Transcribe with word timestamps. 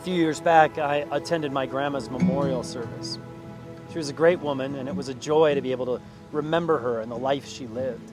few 0.00 0.14
years 0.14 0.40
back, 0.40 0.78
I 0.78 1.04
attended 1.10 1.52
my 1.52 1.66
grandma's 1.66 2.08
memorial 2.08 2.62
service. 2.62 3.18
She 3.92 3.98
was 3.98 4.08
a 4.08 4.14
great 4.14 4.40
woman, 4.40 4.76
and 4.76 4.88
it 4.88 4.96
was 4.96 5.08
a 5.08 5.14
joy 5.14 5.54
to 5.54 5.60
be 5.60 5.72
able 5.72 5.86
to 5.86 6.00
remember 6.32 6.78
her 6.78 7.00
and 7.00 7.12
the 7.12 7.18
life 7.18 7.46
she 7.46 7.66
lived. 7.66 8.10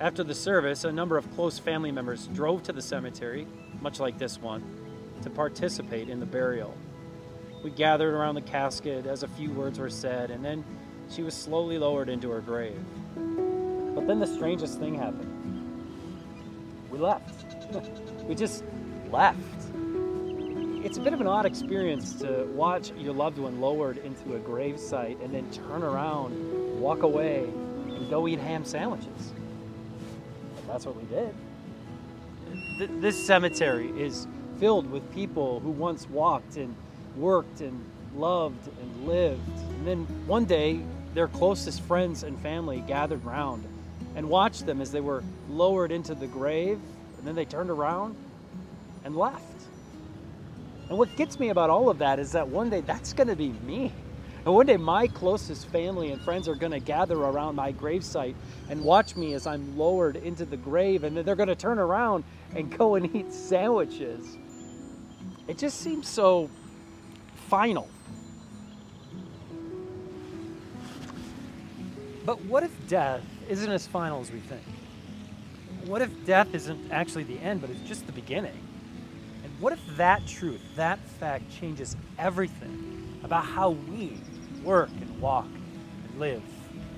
After 0.00 0.24
the 0.24 0.34
service, 0.34 0.82
a 0.82 0.90
number 0.90 1.16
of 1.16 1.32
close 1.36 1.56
family 1.58 1.92
members 1.92 2.26
drove 2.28 2.64
to 2.64 2.72
the 2.72 2.82
cemetery, 2.82 3.46
much 3.80 4.00
like 4.00 4.18
this 4.18 4.40
one, 4.40 4.64
to 5.22 5.30
participate 5.30 6.08
in 6.08 6.18
the 6.18 6.26
burial. 6.26 6.74
We 7.62 7.70
gathered 7.70 8.14
around 8.14 8.34
the 8.34 8.40
casket 8.40 9.06
as 9.06 9.22
a 9.22 9.28
few 9.28 9.52
words 9.52 9.78
were 9.78 9.88
said, 9.88 10.32
and 10.32 10.44
then 10.44 10.64
she 11.08 11.22
was 11.22 11.34
slowly 11.34 11.78
lowered 11.78 12.08
into 12.08 12.28
her 12.30 12.40
grave. 12.40 12.80
But 13.14 14.08
then 14.08 14.18
the 14.18 14.26
strangest 14.26 14.80
thing 14.80 14.96
happened. 14.96 15.28
We 16.90 16.98
left. 16.98 17.44
we 18.24 18.34
just 18.34 18.64
left. 19.12 19.38
It's 20.84 20.98
a 20.98 21.00
bit 21.00 21.12
of 21.12 21.20
an 21.20 21.28
odd 21.28 21.46
experience 21.46 22.12
to 22.14 22.44
watch 22.54 22.90
your 22.98 23.14
loved 23.14 23.38
one 23.38 23.60
lowered 23.60 23.98
into 23.98 24.34
a 24.34 24.40
grave 24.40 24.80
site 24.80 25.16
and 25.20 25.32
then 25.32 25.48
turn 25.52 25.84
around, 25.84 26.80
walk 26.80 27.04
away, 27.04 27.44
and 27.86 28.10
go 28.10 28.26
eat 28.26 28.40
ham 28.40 28.64
sandwiches. 28.64 29.32
But 30.56 30.66
that's 30.66 30.84
what 30.84 30.96
we 30.96 31.04
did. 31.04 33.00
This 33.00 33.24
cemetery 33.24 33.90
is 33.90 34.26
filled 34.58 34.90
with 34.90 35.08
people 35.14 35.60
who 35.60 35.70
once 35.70 36.08
walked 36.10 36.56
and 36.56 36.74
worked 37.16 37.60
and 37.60 37.84
loved 38.16 38.66
and 38.66 39.06
lived. 39.06 39.40
And 39.76 39.86
then 39.86 39.98
one 40.26 40.46
day, 40.46 40.80
their 41.14 41.28
closest 41.28 41.82
friends 41.82 42.24
and 42.24 42.36
family 42.40 42.80
gathered 42.88 43.24
round 43.24 43.64
and 44.16 44.28
watched 44.28 44.66
them 44.66 44.80
as 44.80 44.90
they 44.90 45.00
were 45.00 45.22
lowered 45.48 45.92
into 45.92 46.16
the 46.16 46.26
grave, 46.26 46.80
and 47.18 47.26
then 47.26 47.36
they 47.36 47.44
turned 47.44 47.70
around 47.70 48.16
and 49.04 49.14
left. 49.14 49.51
And 50.92 50.98
what 50.98 51.16
gets 51.16 51.40
me 51.40 51.48
about 51.48 51.70
all 51.70 51.88
of 51.88 52.00
that 52.00 52.18
is 52.18 52.32
that 52.32 52.46
one 52.46 52.68
day 52.68 52.82
that's 52.82 53.14
going 53.14 53.28
to 53.28 53.34
be 53.34 53.48
me. 53.66 53.90
And 54.44 54.54
one 54.54 54.66
day 54.66 54.76
my 54.76 55.06
closest 55.06 55.68
family 55.68 56.12
and 56.12 56.20
friends 56.20 56.46
are 56.48 56.54
going 56.54 56.72
to 56.72 56.80
gather 56.80 57.16
around 57.16 57.54
my 57.54 57.72
gravesite 57.72 58.34
and 58.68 58.84
watch 58.84 59.16
me 59.16 59.32
as 59.32 59.46
I'm 59.46 59.78
lowered 59.78 60.16
into 60.16 60.44
the 60.44 60.58
grave, 60.58 61.04
and 61.04 61.16
then 61.16 61.24
they're 61.24 61.34
going 61.34 61.48
to 61.48 61.54
turn 61.54 61.78
around 61.78 62.24
and 62.54 62.76
go 62.76 62.96
and 62.96 63.16
eat 63.16 63.32
sandwiches. 63.32 64.36
It 65.48 65.56
just 65.56 65.80
seems 65.80 66.08
so 66.08 66.50
final. 67.48 67.88
But 72.26 72.38
what 72.44 72.64
if 72.64 72.86
death 72.86 73.22
isn't 73.48 73.72
as 73.72 73.86
final 73.86 74.20
as 74.20 74.30
we 74.30 74.40
think? 74.40 74.60
What 75.86 76.02
if 76.02 76.26
death 76.26 76.54
isn't 76.54 76.92
actually 76.92 77.24
the 77.24 77.38
end, 77.38 77.62
but 77.62 77.70
it's 77.70 77.88
just 77.88 78.04
the 78.04 78.12
beginning? 78.12 78.58
What 79.62 79.72
if 79.72 79.96
that 79.96 80.26
truth, 80.26 80.60
that 80.74 80.98
fact, 80.98 81.48
changes 81.48 81.96
everything 82.18 83.20
about 83.22 83.44
how 83.44 83.70
we 83.70 84.18
work 84.64 84.90
and 85.00 85.20
walk 85.20 85.46
and 85.46 86.18
live 86.18 86.42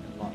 and 0.03 0.19
love? 0.19 0.33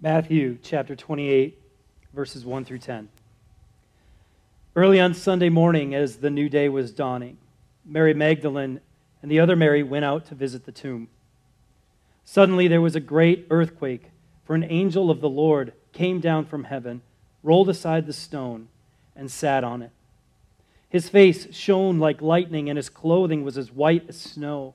Matthew 0.00 0.58
chapter 0.60 0.96
28 0.96 1.56
verses 2.12 2.44
1 2.44 2.64
through 2.64 2.78
10. 2.78 3.08
Early 4.74 4.98
on 4.98 5.14
Sunday 5.14 5.50
morning, 5.50 5.94
as 5.94 6.16
the 6.16 6.30
new 6.30 6.48
day 6.48 6.68
was 6.68 6.90
dawning, 6.90 7.38
Mary 7.84 8.12
Magdalene 8.12 8.80
and 9.22 9.30
the 9.30 9.40
other 9.40 9.56
Mary 9.56 9.82
went 9.82 10.04
out 10.04 10.26
to 10.26 10.34
visit 10.34 10.64
the 10.64 10.72
tomb. 10.72 11.08
Suddenly 12.24 12.68
there 12.68 12.80
was 12.80 12.96
a 12.96 13.00
great 13.00 13.46
earthquake, 13.50 14.10
for 14.44 14.54
an 14.54 14.64
angel 14.64 15.10
of 15.10 15.20
the 15.20 15.28
Lord 15.28 15.72
came 15.92 16.20
down 16.20 16.46
from 16.46 16.64
heaven, 16.64 17.02
rolled 17.42 17.68
aside 17.68 18.06
the 18.06 18.12
stone, 18.12 18.68
and 19.16 19.30
sat 19.30 19.64
on 19.64 19.82
it. 19.82 19.90
His 20.88 21.08
face 21.08 21.54
shone 21.54 21.98
like 21.98 22.20
lightning, 22.20 22.68
and 22.68 22.76
his 22.76 22.88
clothing 22.88 23.44
was 23.44 23.56
as 23.56 23.72
white 23.72 24.04
as 24.08 24.20
snow. 24.20 24.74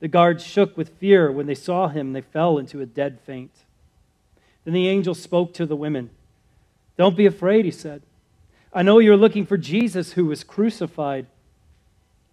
The 0.00 0.08
guards 0.08 0.44
shook 0.44 0.76
with 0.76 0.96
fear 0.98 1.30
when 1.30 1.46
they 1.46 1.54
saw 1.54 1.88
him, 1.88 2.12
they 2.12 2.20
fell 2.20 2.58
into 2.58 2.80
a 2.80 2.86
dead 2.86 3.18
faint. 3.26 3.52
Then 4.64 4.74
the 4.74 4.88
angel 4.88 5.14
spoke 5.14 5.52
to 5.54 5.66
the 5.66 5.76
women. 5.76 6.10
Don't 6.96 7.16
be 7.16 7.26
afraid, 7.26 7.64
he 7.64 7.70
said. 7.70 8.02
I 8.72 8.82
know 8.82 8.98
you're 8.98 9.16
looking 9.16 9.46
for 9.46 9.56
Jesus 9.56 10.12
who 10.12 10.26
was 10.26 10.44
crucified. 10.44 11.26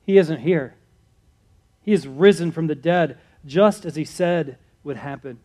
He 0.06 0.18
isn't 0.18 0.41
here. 0.41 0.75
He 1.88 1.94
is 1.94 2.06
risen 2.06 2.52
from 2.52 2.68
the 2.68 2.75
dead, 2.75 3.18
just 3.46 3.86
as 3.86 3.96
he 3.96 4.03
said 4.03 4.58
would 4.84 4.98
happen. 4.98 5.40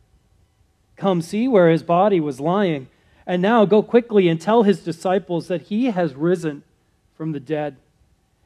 Come 0.97 1.23
see 1.23 1.47
where 1.47 1.71
his 1.71 1.85
body 1.85 2.19
was 2.19 2.41
lying. 2.41 2.89
And 3.25 3.41
now 3.41 3.65
go 3.65 3.81
quickly 3.81 4.29
and 4.29 4.41
tell 4.41 4.65
his 4.65 4.83
disciples 4.83 5.47
that 5.47 5.63
he 5.63 5.87
has 5.87 6.17
risen 6.17 6.65
from 7.17 7.31
the 7.31 7.39
dead. 7.39 7.77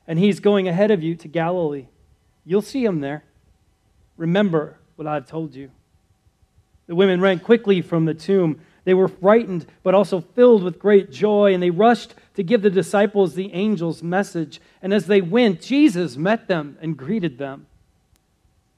And 0.07 0.19
he's 0.19 0.41
going 0.41 0.69
ahead 0.69 0.91
of 0.91 1.03
you 1.03 1.15
to 1.17 1.27
Galilee. 1.27 1.87
You'll 2.45 2.61
see 2.61 2.84
him 2.84 3.01
there. 3.01 3.25
Remember 4.19 4.77
what 4.97 5.09
I've 5.09 5.27
told 5.27 5.55
you. 5.55 5.71
The 6.89 6.95
women 6.95 7.23
ran 7.23 7.41
quickly 7.41 7.81
from 7.81 8.05
the 8.05 8.13
tomb 8.13 8.61
they 8.84 8.93
were 8.93 9.09
frightened, 9.09 9.65
but 9.83 9.95
also 9.95 10.21
filled 10.21 10.63
with 10.63 10.78
great 10.78 11.11
joy, 11.11 11.55
and 11.55 11.63
they 11.63 11.71
rushed 11.71 12.15
to 12.34 12.43
give 12.43 12.61
the 12.61 12.69
disciples 12.69 13.34
the 13.34 13.55
angel's 13.55 14.03
message. 14.03 14.61
And 14.83 14.93
as 14.93 15.07
they 15.07 15.23
went, 15.23 15.63
Jesus 15.63 16.19
met 16.19 16.47
them 16.47 16.77
and 16.83 16.95
greeted 16.95 17.39
them. 17.39 17.67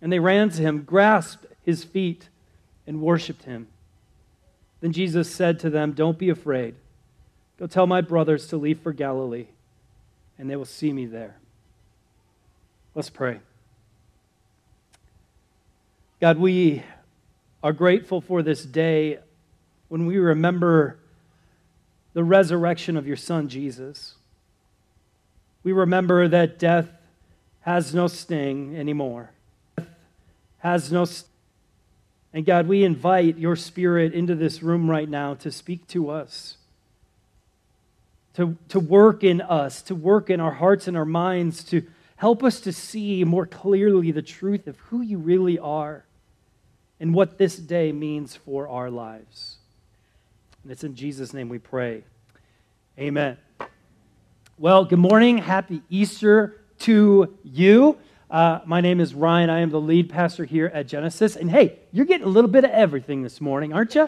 And 0.00 0.12
they 0.12 0.18
ran 0.18 0.50
to 0.50 0.62
him, 0.62 0.82
grasped 0.82 1.46
his 1.62 1.84
feet, 1.84 2.28
and 2.86 3.00
worshiped 3.00 3.44
him. 3.44 3.68
Then 4.80 4.92
Jesus 4.92 5.30
said 5.30 5.58
to 5.60 5.70
them, 5.70 5.92
Don't 5.92 6.18
be 6.18 6.30
afraid. 6.30 6.74
Go 7.58 7.66
tell 7.66 7.86
my 7.86 8.00
brothers 8.00 8.46
to 8.48 8.56
leave 8.56 8.80
for 8.80 8.92
Galilee, 8.92 9.46
and 10.38 10.48
they 10.48 10.56
will 10.56 10.64
see 10.64 10.92
me 10.92 11.06
there. 11.06 11.36
Let's 12.94 13.10
pray. 13.10 13.40
God, 16.20 16.38
we 16.38 16.82
are 17.62 17.72
grateful 17.72 18.20
for 18.20 18.42
this 18.42 18.64
day 18.64 19.18
when 19.88 20.06
we 20.06 20.18
remember 20.18 20.98
the 22.12 22.24
resurrection 22.24 22.96
of 22.96 23.06
your 23.06 23.16
Son, 23.16 23.48
Jesus. 23.48 24.14
We 25.62 25.72
remember 25.72 26.28
that 26.28 26.58
death 26.58 26.88
has 27.60 27.94
no 27.94 28.06
sting 28.06 28.76
anymore. 28.76 29.30
Has 30.58 30.90
no 30.92 31.04
st- 31.04 31.28
And 32.32 32.44
God, 32.44 32.66
we 32.66 32.84
invite 32.84 33.38
your 33.38 33.56
Spirit 33.56 34.12
into 34.12 34.34
this 34.34 34.62
room 34.62 34.90
right 34.90 35.08
now 35.08 35.34
to 35.34 35.50
speak 35.50 35.86
to 35.88 36.10
us, 36.10 36.56
to, 38.34 38.56
to 38.68 38.80
work 38.80 39.24
in 39.24 39.40
us, 39.40 39.82
to 39.82 39.94
work 39.94 40.30
in 40.30 40.40
our 40.40 40.52
hearts 40.52 40.88
and 40.88 40.96
our 40.96 41.04
minds, 41.04 41.64
to 41.64 41.82
help 42.16 42.42
us 42.42 42.60
to 42.60 42.72
see 42.72 43.24
more 43.24 43.46
clearly 43.46 44.10
the 44.10 44.22
truth 44.22 44.66
of 44.66 44.78
who 44.78 45.00
you 45.00 45.18
really 45.18 45.58
are 45.58 46.04
and 47.00 47.14
what 47.14 47.38
this 47.38 47.56
day 47.56 47.92
means 47.92 48.36
for 48.36 48.68
our 48.68 48.90
lives. 48.90 49.56
And 50.62 50.72
it's 50.72 50.84
in 50.84 50.94
Jesus' 50.94 51.32
name 51.32 51.48
we 51.48 51.58
pray. 51.58 52.02
Amen. 52.98 53.36
Well, 54.58 54.84
good 54.84 54.98
morning. 54.98 55.38
Happy 55.38 55.82
Easter 55.88 56.60
to 56.80 57.38
you. 57.44 57.96
Uh, 58.30 58.60
my 58.66 58.82
name 58.82 59.00
is 59.00 59.14
Ryan. 59.14 59.48
I 59.48 59.60
am 59.60 59.70
the 59.70 59.80
lead 59.80 60.10
pastor 60.10 60.44
here 60.44 60.70
at 60.74 60.86
Genesis. 60.86 61.34
And 61.34 61.50
hey, 61.50 61.78
you're 61.92 62.04
getting 62.04 62.26
a 62.26 62.30
little 62.30 62.50
bit 62.50 62.62
of 62.64 62.70
everything 62.70 63.22
this 63.22 63.40
morning, 63.40 63.72
aren't 63.72 63.94
you? 63.94 64.06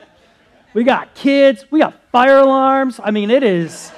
We 0.75 0.85
got 0.85 1.15
kids, 1.15 1.65
we 1.71 1.79
got 1.79 1.95
fire 2.13 2.39
alarms. 2.39 3.01
I 3.03 3.13
mean, 3.13 3.31
it 3.31 3.43
is 3.43 3.91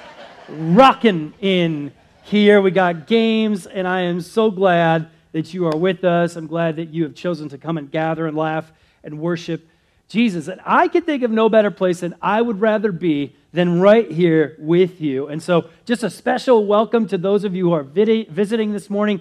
rocking 0.49 1.35
in 1.41 1.93
here. 2.23 2.61
We 2.61 2.71
got 2.71 3.09
games, 3.09 3.67
and 3.67 3.87
I 3.87 4.03
am 4.03 4.21
so 4.21 4.53
glad 4.53 5.09
that 5.33 5.53
you 5.53 5.67
are 5.67 5.77
with 5.77 6.05
us. 6.05 6.37
I'm 6.37 6.47
glad 6.47 6.77
that 6.77 6.91
you 6.91 7.03
have 7.03 7.17
chosen 7.17 7.49
to 7.49 7.59
come 7.59 7.77
and 7.77 7.91
gather 7.91 8.29
and 8.29 8.37
laugh 8.37 8.71
and 9.03 9.19
worship 9.19 9.69
Jesus. 10.07 10.47
And 10.47 10.61
I 10.65 10.87
can 10.87 11.03
think 11.03 11.25
of 11.25 11.33
no 11.33 11.49
better 11.49 11.73
place 11.73 11.99
than 11.99 12.15
I 12.23 12.41
would 12.41 12.61
rather 12.61 12.93
be 12.93 13.35
than 13.53 13.81
right 13.81 14.09
here 14.09 14.55
with 14.61 15.01
you. 15.01 15.27
And 15.27 15.43
so, 15.43 15.69
just 15.85 16.05
a 16.05 16.11
special 16.11 16.65
welcome 16.65 17.09
to 17.09 17.19
those 17.19 17.43
of 17.43 17.57
you 17.57 17.71
who 17.71 17.73
are 17.73 17.83
visiting 17.83 18.73
this 18.73 18.89
morning. 18.89 19.21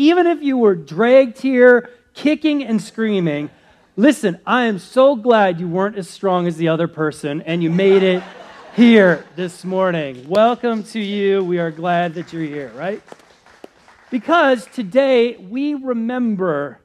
Even 0.00 0.26
if 0.26 0.42
you 0.42 0.56
were 0.56 0.74
dragged 0.74 1.42
here, 1.42 1.90
kicking 2.14 2.64
and 2.64 2.80
screaming, 2.80 3.50
listen, 3.96 4.40
I 4.46 4.64
am 4.64 4.78
so 4.78 5.14
glad 5.14 5.60
you 5.60 5.68
weren't 5.68 5.98
as 5.98 6.08
strong 6.08 6.46
as 6.46 6.56
the 6.56 6.68
other 6.68 6.88
person 6.88 7.42
and 7.42 7.62
you 7.62 7.68
made 7.68 8.02
it 8.02 8.22
here 8.76 9.26
this 9.36 9.62
morning. 9.62 10.26
Welcome 10.26 10.84
to 10.84 10.98
you. 10.98 11.44
We 11.44 11.58
are 11.58 11.70
glad 11.70 12.14
that 12.14 12.32
you're 12.32 12.44
here, 12.44 12.72
right? 12.74 13.02
Because 14.10 14.64
today 14.64 15.36
we 15.36 15.74
remember 15.74 16.80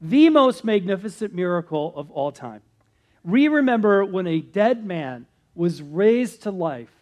the 0.00 0.28
most 0.28 0.62
magnificent 0.62 1.34
miracle 1.34 1.92
of 1.96 2.12
all 2.12 2.30
time. 2.30 2.62
We 3.24 3.48
remember 3.48 4.04
when 4.04 4.28
a 4.28 4.38
dead 4.38 4.86
man 4.86 5.26
was 5.56 5.82
raised 5.82 6.44
to 6.44 6.52
life 6.52 6.92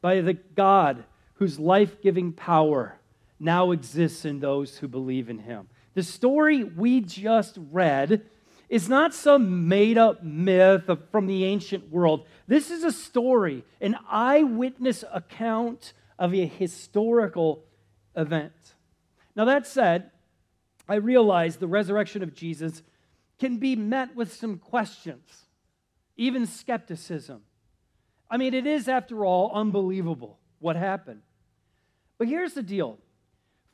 by 0.00 0.20
the 0.20 0.34
God 0.34 1.02
whose 1.34 1.58
life 1.58 2.00
giving 2.02 2.32
power 2.32 2.97
now 3.40 3.70
exists 3.70 4.24
in 4.24 4.40
those 4.40 4.78
who 4.78 4.88
believe 4.88 5.28
in 5.28 5.38
him. 5.38 5.68
The 5.94 6.02
story 6.02 6.64
we 6.64 7.00
just 7.00 7.58
read 7.70 8.22
is 8.68 8.88
not 8.88 9.14
some 9.14 9.68
made 9.68 9.96
up 9.96 10.22
myth 10.22 10.90
from 11.10 11.26
the 11.26 11.44
ancient 11.44 11.90
world. 11.90 12.26
This 12.46 12.70
is 12.70 12.84
a 12.84 12.92
story, 12.92 13.64
an 13.80 13.96
eyewitness 14.08 15.04
account 15.12 15.92
of 16.18 16.34
a 16.34 16.46
historical 16.46 17.64
event. 18.14 18.52
Now, 19.34 19.44
that 19.46 19.66
said, 19.66 20.10
I 20.88 20.96
realize 20.96 21.56
the 21.56 21.66
resurrection 21.66 22.22
of 22.22 22.34
Jesus 22.34 22.82
can 23.38 23.58
be 23.58 23.76
met 23.76 24.16
with 24.16 24.32
some 24.32 24.58
questions, 24.58 25.44
even 26.16 26.46
skepticism. 26.46 27.42
I 28.30 28.36
mean, 28.36 28.52
it 28.52 28.66
is, 28.66 28.88
after 28.88 29.24
all, 29.24 29.52
unbelievable 29.54 30.38
what 30.58 30.76
happened. 30.76 31.22
But 32.18 32.28
here's 32.28 32.54
the 32.54 32.62
deal 32.62 32.98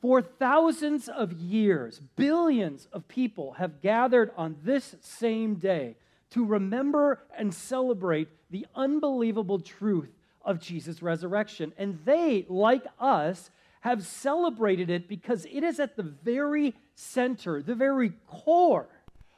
for 0.01 0.21
thousands 0.21 1.07
of 1.07 1.33
years, 1.33 2.01
billions 2.15 2.87
of 2.91 3.07
people 3.07 3.53
have 3.53 3.81
gathered 3.81 4.31
on 4.37 4.57
this 4.63 4.95
same 5.01 5.55
day 5.55 5.95
to 6.31 6.45
remember 6.45 7.23
and 7.37 7.53
celebrate 7.53 8.27
the 8.51 8.65
unbelievable 8.75 9.59
truth 9.59 10.11
of 10.43 10.59
Jesus' 10.59 11.01
resurrection. 11.01 11.73
And 11.77 11.99
they, 12.05 12.45
like 12.49 12.85
us, 12.99 13.49
have 13.81 14.05
celebrated 14.05 14.89
it 14.89 15.07
because 15.07 15.45
it 15.45 15.63
is 15.63 15.79
at 15.79 15.95
the 15.95 16.03
very 16.03 16.75
center, 16.95 17.61
the 17.61 17.75
very 17.75 18.13
core 18.27 18.87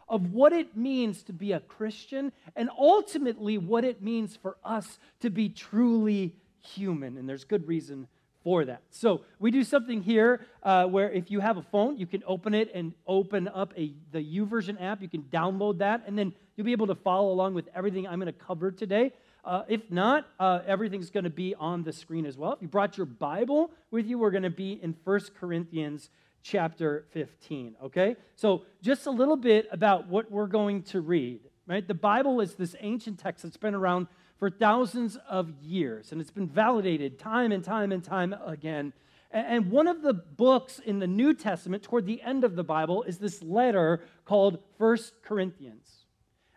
of 0.09 0.33
what 0.33 0.53
it 0.53 0.75
means 0.75 1.23
to 1.23 1.33
be 1.33 1.51
a 1.51 1.59
Christian 1.59 2.31
and 2.55 2.69
ultimately 2.77 3.57
what 3.57 3.83
it 3.83 4.01
means 4.01 4.35
for 4.35 4.57
us 4.63 4.99
to 5.19 5.29
be 5.29 5.49
truly 5.49 6.33
human. 6.61 7.17
And 7.17 7.27
there's 7.27 7.43
good 7.43 7.67
reason 7.67 8.07
for 8.43 8.65
that. 8.65 8.81
So 8.91 9.21
we 9.39 9.51
do 9.51 9.63
something 9.63 10.01
here 10.01 10.45
uh, 10.63 10.85
where 10.85 11.11
if 11.11 11.29
you 11.29 11.39
have 11.39 11.57
a 11.57 11.61
phone, 11.61 11.97
you 11.97 12.05
can 12.05 12.23
open 12.25 12.53
it 12.53 12.71
and 12.73 12.93
open 13.05 13.47
up 13.47 13.73
a, 13.77 13.93
the 14.11 14.19
YouVersion 14.19 14.81
app. 14.81 15.01
You 15.01 15.09
can 15.09 15.23
download 15.23 15.79
that, 15.79 16.03
and 16.07 16.17
then 16.17 16.33
you'll 16.55 16.65
be 16.65 16.71
able 16.71 16.87
to 16.87 16.95
follow 16.95 17.31
along 17.31 17.53
with 17.53 17.67
everything 17.75 18.07
I'm 18.07 18.19
going 18.19 18.33
to 18.33 18.39
cover 18.39 18.71
today. 18.71 19.11
Uh, 19.43 19.63
if 19.69 19.89
not, 19.89 20.27
uh, 20.39 20.59
everything's 20.67 21.09
going 21.09 21.23
to 21.23 21.29
be 21.29 21.55
on 21.55 21.83
the 21.83 21.93
screen 21.93 22.25
as 22.25 22.37
well. 22.37 22.51
If 22.53 22.61
you 22.61 22.67
brought 22.67 22.97
your 22.97 23.05
Bible 23.05 23.71
with 23.91 24.05
you, 24.05 24.19
we're 24.19 24.31
going 24.31 24.43
to 24.43 24.49
be 24.49 24.73
in 24.73 24.93
1 25.03 25.19
Corinthians 25.39 26.09
chapter 26.43 27.05
15, 27.11 27.75
okay? 27.83 28.15
So, 28.35 28.63
just 28.81 29.05
a 29.05 29.11
little 29.11 29.37
bit 29.37 29.67
about 29.71 30.07
what 30.07 30.31
we're 30.31 30.47
going 30.47 30.83
to 30.83 31.01
read, 31.01 31.41
right? 31.65 31.87
The 31.87 31.93
Bible 31.93 32.41
is 32.41 32.55
this 32.55 32.75
ancient 32.79 33.19
text 33.19 33.43
that's 33.43 33.57
been 33.57 33.75
around 33.75 34.07
for 34.37 34.49
thousands 34.49 35.17
of 35.29 35.51
years, 35.61 36.11
and 36.11 36.21
it's 36.21 36.31
been 36.31 36.47
validated 36.47 37.17
time 37.17 37.51
and 37.51 37.63
time 37.63 37.91
and 37.91 38.03
time 38.03 38.35
again. 38.45 38.93
And 39.31 39.71
one 39.71 39.87
of 39.87 40.03
the 40.03 40.13
books 40.13 40.79
in 40.79 40.99
the 40.99 41.07
New 41.07 41.33
Testament, 41.33 41.83
toward 41.83 42.05
the 42.05 42.21
end 42.21 42.43
of 42.43 42.55
the 42.55 42.63
Bible, 42.63 43.03
is 43.03 43.17
this 43.17 43.43
letter 43.43 44.01
called 44.25 44.59
First 44.77 45.13
Corinthians. 45.21 46.05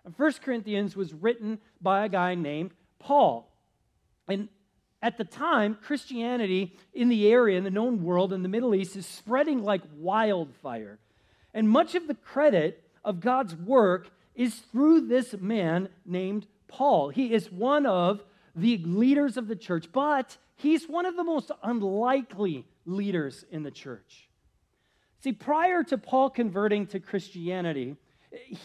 And 0.04 0.14
First 0.16 0.42
Corinthians 0.42 0.94
was 0.94 1.12
written 1.12 1.58
by 1.80 2.04
a 2.04 2.08
guy 2.08 2.34
named 2.34 2.72
Paul. 2.98 3.50
And 4.28 4.48
at 5.02 5.18
the 5.18 5.24
time, 5.24 5.78
Christianity 5.82 6.76
in 6.92 7.08
the 7.08 7.32
area, 7.32 7.58
in 7.58 7.64
the 7.64 7.70
known 7.70 8.04
world, 8.04 8.32
in 8.32 8.42
the 8.42 8.48
Middle 8.48 8.74
East, 8.74 8.94
is 8.96 9.06
spreading 9.06 9.64
like 9.64 9.82
wildfire. 9.96 10.98
And 11.52 11.68
much 11.68 11.94
of 11.94 12.06
the 12.06 12.14
credit 12.14 12.84
of 13.04 13.20
God's 13.20 13.56
work 13.56 14.10
is 14.34 14.54
through 14.54 15.08
this 15.08 15.34
man 15.40 15.88
named 16.06 16.46
Paul. 16.70 17.10
He 17.10 17.34
is 17.34 17.50
one 17.50 17.84
of 17.84 18.24
the 18.54 18.78
leaders 18.78 19.36
of 19.36 19.48
the 19.48 19.56
church, 19.56 19.88
but 19.92 20.38
he's 20.56 20.88
one 20.88 21.04
of 21.04 21.16
the 21.16 21.24
most 21.24 21.50
unlikely 21.62 22.64
leaders 22.86 23.44
in 23.50 23.62
the 23.62 23.70
church. 23.70 24.28
See, 25.22 25.32
prior 25.32 25.82
to 25.84 25.98
Paul 25.98 26.30
converting 26.30 26.86
to 26.88 27.00
Christianity, 27.00 27.96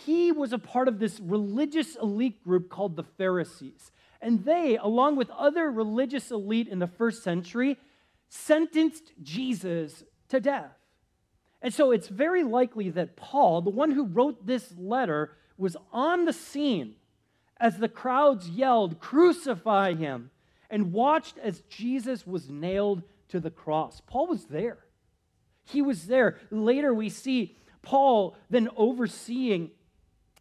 he 0.06 0.32
was 0.32 0.54
a 0.54 0.60
part 0.60 0.88
of 0.88 1.00
this 1.00 1.20
religious 1.20 1.96
elite 1.96 2.44
group 2.44 2.70
called 2.70 2.96
the 2.96 3.04
Pharisees. 3.04 3.92
And 4.22 4.46
they, 4.46 4.78
along 4.78 5.18
with 5.18 5.30
other 5.32 5.70
religious 5.70 6.32
elite 6.32 6.68
in 6.68 6.80
the 6.80 6.88
first 6.88 7.24
century, 7.24 7.78
sentenced 8.30 9.12
Jesus 9.22 10.04
to 10.30 10.40
death. 10.40 10.72
And 11.62 11.74
so 11.74 11.92
it's 11.92 12.08
very 12.08 12.44
likely 12.44 12.90
that 12.92 13.16
Paul, 13.16 13.62
the 13.62 13.70
one 13.70 13.92
who 13.92 14.06
wrote 14.06 14.46
this 14.46 14.74
letter, 14.78 15.32
was 15.58 15.76
on 15.92 16.26
the 16.26 16.34
scene 16.34 16.96
as 17.60 17.78
the 17.78 17.90
crowds 17.90 18.50
yelled, 18.50 19.00
Crucify 19.00 19.94
him, 19.94 20.32
and 20.70 20.92
watched 20.92 21.38
as 21.38 21.62
Jesus 21.70 22.26
was 22.28 22.50
nailed 22.50 23.04
to 23.30 23.40
the 23.40 23.52
cross. 23.52 24.02
Paul 24.08 24.28
was 24.28 24.46
there. 24.46 24.80
He 25.64 25.82
was 25.82 26.08
there. 26.08 26.38
Later, 26.52 26.94
we 26.94 27.10
see 27.10 27.56
Paul 27.82 28.36
then 28.50 28.70
overseeing 28.76 29.72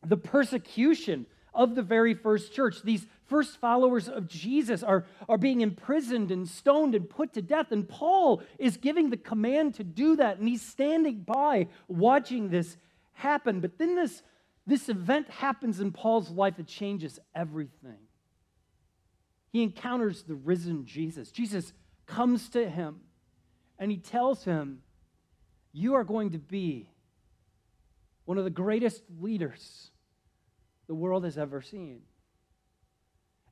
the 0.04 0.16
persecution 0.16 1.26
of 1.54 1.74
the 1.74 1.82
very 1.82 2.14
first 2.14 2.52
church. 2.52 2.82
These 2.82 3.06
first 3.26 3.58
followers 3.58 4.08
of 4.08 4.28
Jesus 4.28 4.82
are, 4.82 5.06
are 5.28 5.38
being 5.38 5.60
imprisoned 5.60 6.30
and 6.30 6.48
stoned 6.48 6.94
and 6.94 7.08
put 7.08 7.32
to 7.34 7.42
death. 7.42 7.70
And 7.70 7.88
Paul 7.88 8.42
is 8.58 8.76
giving 8.76 9.10
the 9.10 9.16
command 9.16 9.74
to 9.76 9.84
do 9.84 10.16
that. 10.16 10.38
And 10.38 10.48
he's 10.48 10.62
standing 10.62 11.20
by 11.20 11.68
watching 11.88 12.50
this 12.50 12.76
happen. 13.14 13.60
But 13.60 13.78
then 13.78 13.94
this 13.94 14.22
this 14.66 14.88
event 14.88 15.30
happens 15.30 15.80
in 15.80 15.92
Paul's 15.92 16.30
life 16.30 16.56
that 16.56 16.66
changes 16.66 17.18
everything. 17.34 17.98
He 19.52 19.62
encounters 19.62 20.22
the 20.22 20.34
risen 20.34 20.86
Jesus. 20.86 21.30
Jesus 21.30 21.72
comes 22.06 22.48
to 22.50 22.68
him 22.68 23.00
and 23.78 23.90
he 23.90 23.98
tells 23.98 24.44
him, 24.44 24.80
You 25.72 25.94
are 25.94 26.04
going 26.04 26.30
to 26.32 26.38
be 26.38 26.88
one 28.24 28.38
of 28.38 28.44
the 28.44 28.50
greatest 28.50 29.02
leaders 29.20 29.90
the 30.86 30.94
world 30.94 31.24
has 31.24 31.38
ever 31.38 31.60
seen. 31.60 32.00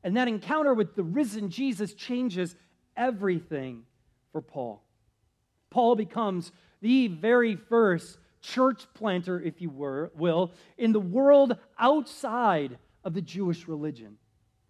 And 0.02 0.16
that 0.16 0.28
encounter 0.28 0.74
with 0.74 0.94
the 0.96 1.04
risen 1.04 1.50
Jesus 1.50 1.94
changes 1.94 2.56
everything 2.96 3.84
for 4.32 4.40
Paul. 4.40 4.82
Paul 5.70 5.94
becomes 5.94 6.52
the 6.80 7.08
very 7.08 7.56
first 7.56 8.18
church 8.42 8.86
planter, 8.94 9.40
if 9.40 9.60
you 9.60 9.70
were, 9.70 10.12
will, 10.16 10.52
in 10.76 10.92
the 10.92 11.00
world 11.00 11.56
outside 11.78 12.78
of 13.04 13.14
the 13.14 13.22
Jewish 13.22 13.66
religion. 13.66 14.18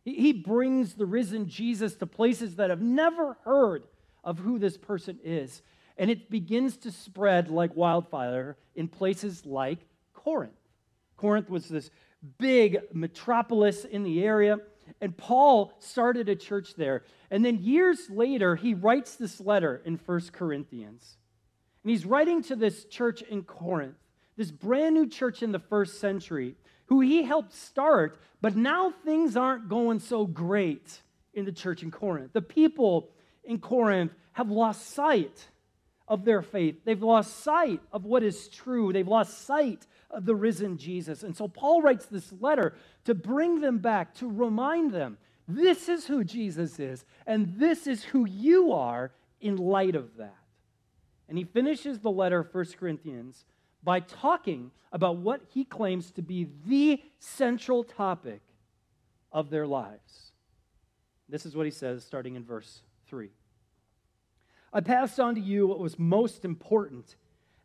He 0.05 0.33
brings 0.33 0.95
the 0.95 1.07
risen 1.07 1.49
Jesus 1.49 1.95
to 1.97 2.07
places 2.07 2.57
that 2.57 2.71
have 2.71 2.83
never 2.83 3.37
heard 3.45 3.85
of 4.25 4.39
who 4.39 4.59
this 4.59 4.77
person 4.77 5.19
is. 5.25 5.63
And 5.97 6.11
it 6.11 6.31
begins 6.31 6.77
to 6.79 6.91
spread 6.91 7.51
like 7.51 7.77
wildfire 7.77 8.57
in 8.75 8.89
places 8.89 9.47
like 9.47 9.79
Corinth. 10.13 10.53
Corinth 11.17 11.51
was 11.51 11.69
this 11.69 11.91
big 12.39 12.79
metropolis 12.93 13.85
in 13.85 14.03
the 14.03 14.25
area, 14.25 14.59
and 15.01 15.17
Paul 15.17 15.73
started 15.79 16.29
a 16.29 16.37
church 16.37 16.75
there. 16.75 17.05
And 17.31 17.45
then 17.45 17.59
years 17.59 18.11
later, 18.11 18.57
he 18.57 18.75
writes 18.75 19.17
this 19.17 19.41
letter 19.41 19.81
in 19.85 19.97
First 19.97 20.33
Corinthians. 20.33 21.17
And 21.83 21.91
he's 21.91 22.07
writing 22.07 22.43
to 22.45 22.57
this 22.57 22.85
church 22.85 23.23
in 23.23 23.43
Corinth, 23.43 23.97
this 24.37 24.51
brand 24.51 24.95
new 24.95 25.09
church 25.09 25.43
in 25.43 25.53
the 25.53 25.59
first 25.59 26.01
century, 26.01 26.55
who 26.87 27.01
he 27.01 27.23
helped 27.23 27.55
start, 27.55 28.21
but 28.41 28.57
now 28.57 28.93
things 29.05 29.37
aren't 29.37 29.69
going 29.69 29.99
so 29.99 30.27
great 30.27 31.01
in 31.35 31.45
the 31.45 31.53
church 31.53 31.83
in 31.83 31.91
Corinth. 31.91 32.33
The 32.33 32.43
people 32.43 33.11
in 33.45 33.59
Corinth 33.59 34.13
have 34.33 34.51
lost 34.51 34.91
sight 34.91 35.49
of 36.07 36.25
their 36.25 36.43
faith. 36.43 36.77
They've 36.85 37.03
lost 37.03 37.43
sight 37.43 37.81
of 37.93 38.05
what 38.05 38.23
is 38.23 38.49
true. 38.49 38.93
They've 38.93 39.07
lost 39.07 39.47
sight 39.47 39.87
of 40.11 40.25
the 40.27 40.35
risen 40.35 40.77
Jesus. 40.77 41.23
And 41.23 41.37
so 41.37 41.49
Paul 41.49 41.81
writes 41.81 42.07
this 42.07 42.33
letter 42.41 42.75
to 43.05 43.15
bring 43.15 43.61
them 43.61 43.79
back, 43.79 44.15
to 44.17 44.31
remind 44.31 44.93
them 44.93 45.17
this 45.49 45.89
is 45.89 46.07
who 46.07 46.23
Jesus 46.23 46.79
is, 46.79 47.05
and 47.27 47.55
this 47.57 47.87
is 47.87 48.05
who 48.05 48.27
you 48.27 48.73
are 48.73 49.13
in 49.41 49.57
light 49.57 49.97
of 49.97 50.17
that. 50.19 50.42
And 51.33 51.39
he 51.39 51.45
finishes 51.45 51.99
the 51.99 52.11
letter 52.11 52.41
of 52.41 52.55
1 52.55 52.67
Corinthians 52.79 53.47
by 53.83 54.01
talking 54.01 54.71
about 54.93 55.17
what 55.17 55.41
he 55.49 55.65
claims 55.65 56.11
to 56.11 56.21
be 56.21 56.47
the 56.67 57.03
central 57.21 57.85
topic 57.85 58.43
of 59.33 59.49
their 59.49 59.67
lives. 59.67 60.33
This 61.31 61.47
is 61.47 61.57
what 61.57 61.65
he 61.65 61.71
says 61.71 62.05
starting 62.05 62.35
in 62.37 62.45
verse 62.45 62.83
3. 63.07 63.31
I 64.75 64.83
passed 64.83 65.19
on 65.19 65.35
to 65.37 65.41
you 65.41 65.67
what 65.67 65.79
was 65.79 65.99
most 65.99 66.45
important 66.45 67.17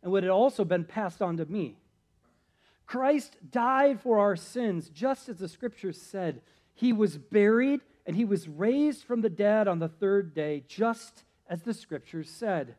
and 0.02 0.10
what 0.10 0.22
had 0.22 0.32
also 0.32 0.64
been 0.64 0.86
passed 0.86 1.20
on 1.20 1.36
to 1.36 1.44
me. 1.44 1.76
Christ 2.86 3.36
died 3.50 4.00
for 4.00 4.18
our 4.18 4.34
sins, 4.34 4.88
just 4.88 5.28
as 5.28 5.36
the 5.36 5.46
scriptures 5.46 6.00
said. 6.00 6.40
He 6.72 6.94
was 6.94 7.18
buried 7.18 7.82
and 8.06 8.16
he 8.16 8.24
was 8.24 8.48
raised 8.48 9.04
from 9.04 9.20
the 9.20 9.28
dead 9.28 9.68
on 9.68 9.78
the 9.78 9.88
third 9.88 10.32
day, 10.32 10.64
just 10.66 11.24
as 11.50 11.60
the 11.60 11.74
scriptures 11.74 12.30
said. 12.30 12.74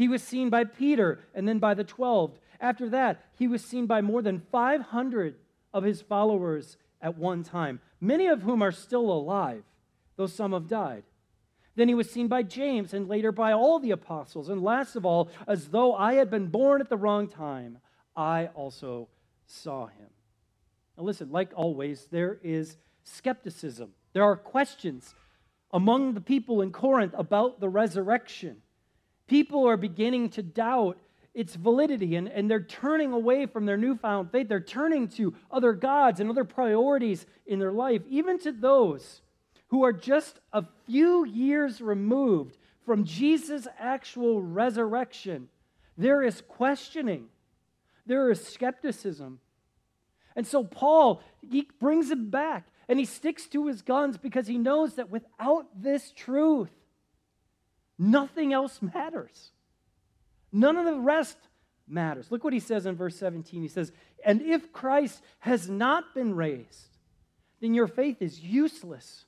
He 0.00 0.08
was 0.08 0.22
seen 0.22 0.48
by 0.48 0.64
Peter 0.64 1.20
and 1.34 1.46
then 1.46 1.58
by 1.58 1.74
the 1.74 1.84
12. 1.84 2.38
After 2.58 2.88
that, 2.88 3.22
he 3.38 3.46
was 3.46 3.62
seen 3.62 3.84
by 3.84 4.00
more 4.00 4.22
than 4.22 4.40
500 4.50 5.34
of 5.74 5.84
his 5.84 6.00
followers 6.00 6.78
at 7.02 7.18
one 7.18 7.44
time, 7.44 7.80
many 8.00 8.26
of 8.26 8.40
whom 8.40 8.62
are 8.62 8.72
still 8.72 9.12
alive, 9.12 9.62
though 10.16 10.26
some 10.26 10.54
have 10.54 10.68
died. 10.68 11.02
Then 11.76 11.88
he 11.88 11.94
was 11.94 12.10
seen 12.10 12.28
by 12.28 12.44
James 12.44 12.94
and 12.94 13.10
later 13.10 13.30
by 13.30 13.52
all 13.52 13.78
the 13.78 13.90
apostles. 13.90 14.48
And 14.48 14.62
last 14.62 14.96
of 14.96 15.04
all, 15.04 15.28
as 15.46 15.68
though 15.68 15.94
I 15.94 16.14
had 16.14 16.30
been 16.30 16.46
born 16.46 16.80
at 16.80 16.88
the 16.88 16.96
wrong 16.96 17.28
time, 17.28 17.76
I 18.16 18.46
also 18.54 19.08
saw 19.44 19.88
him. 19.88 20.08
Now, 20.96 21.04
listen, 21.04 21.30
like 21.30 21.50
always, 21.54 22.06
there 22.10 22.38
is 22.42 22.78
skepticism. 23.04 23.90
There 24.14 24.24
are 24.24 24.36
questions 24.36 25.14
among 25.74 26.14
the 26.14 26.22
people 26.22 26.62
in 26.62 26.72
Corinth 26.72 27.12
about 27.18 27.60
the 27.60 27.68
resurrection. 27.68 28.62
People 29.30 29.68
are 29.68 29.76
beginning 29.76 30.30
to 30.30 30.42
doubt 30.42 30.98
its 31.34 31.54
validity 31.54 32.16
and, 32.16 32.26
and 32.26 32.50
they're 32.50 32.60
turning 32.64 33.12
away 33.12 33.46
from 33.46 33.64
their 33.64 33.76
newfound 33.76 34.32
faith. 34.32 34.48
They're 34.48 34.58
turning 34.58 35.06
to 35.10 35.36
other 35.52 35.72
gods 35.72 36.18
and 36.18 36.28
other 36.28 36.42
priorities 36.42 37.26
in 37.46 37.60
their 37.60 37.70
life, 37.70 38.02
even 38.08 38.40
to 38.40 38.50
those 38.50 39.20
who 39.68 39.84
are 39.84 39.92
just 39.92 40.40
a 40.52 40.64
few 40.84 41.24
years 41.24 41.80
removed 41.80 42.56
from 42.84 43.04
Jesus' 43.04 43.68
actual 43.78 44.42
resurrection. 44.42 45.48
There 45.96 46.24
is 46.24 46.42
questioning, 46.48 47.28
there 48.06 48.32
is 48.32 48.44
skepticism. 48.44 49.38
And 50.34 50.44
so 50.44 50.64
Paul, 50.64 51.22
he 51.48 51.68
brings 51.78 52.10
him 52.10 52.30
back 52.30 52.66
and 52.88 52.98
he 52.98 53.04
sticks 53.04 53.46
to 53.50 53.68
his 53.68 53.80
guns 53.80 54.18
because 54.18 54.48
he 54.48 54.58
knows 54.58 54.96
that 54.96 55.08
without 55.08 55.68
this 55.80 56.10
truth, 56.10 56.70
nothing 58.00 58.52
else 58.52 58.80
matters. 58.80 59.50
None 60.50 60.76
of 60.76 60.86
the 60.86 60.98
rest 60.98 61.36
matters. 61.86 62.30
Look 62.30 62.42
what 62.42 62.52
he 62.52 62.60
says 62.60 62.86
in 62.86 62.96
verse 62.96 63.16
17. 63.16 63.62
He 63.62 63.68
says, 63.68 63.92
And 64.24 64.40
if 64.42 64.72
Christ 64.72 65.22
has 65.40 65.68
not 65.68 66.14
been 66.14 66.34
raised, 66.34 66.96
then 67.60 67.74
your 67.74 67.86
faith 67.86 68.22
is 68.22 68.40
useless 68.40 69.26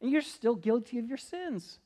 and 0.00 0.10
you're 0.10 0.22
still 0.22 0.54
guilty 0.54 0.98
of 0.98 1.06
your 1.06 1.18
sins. 1.18 1.78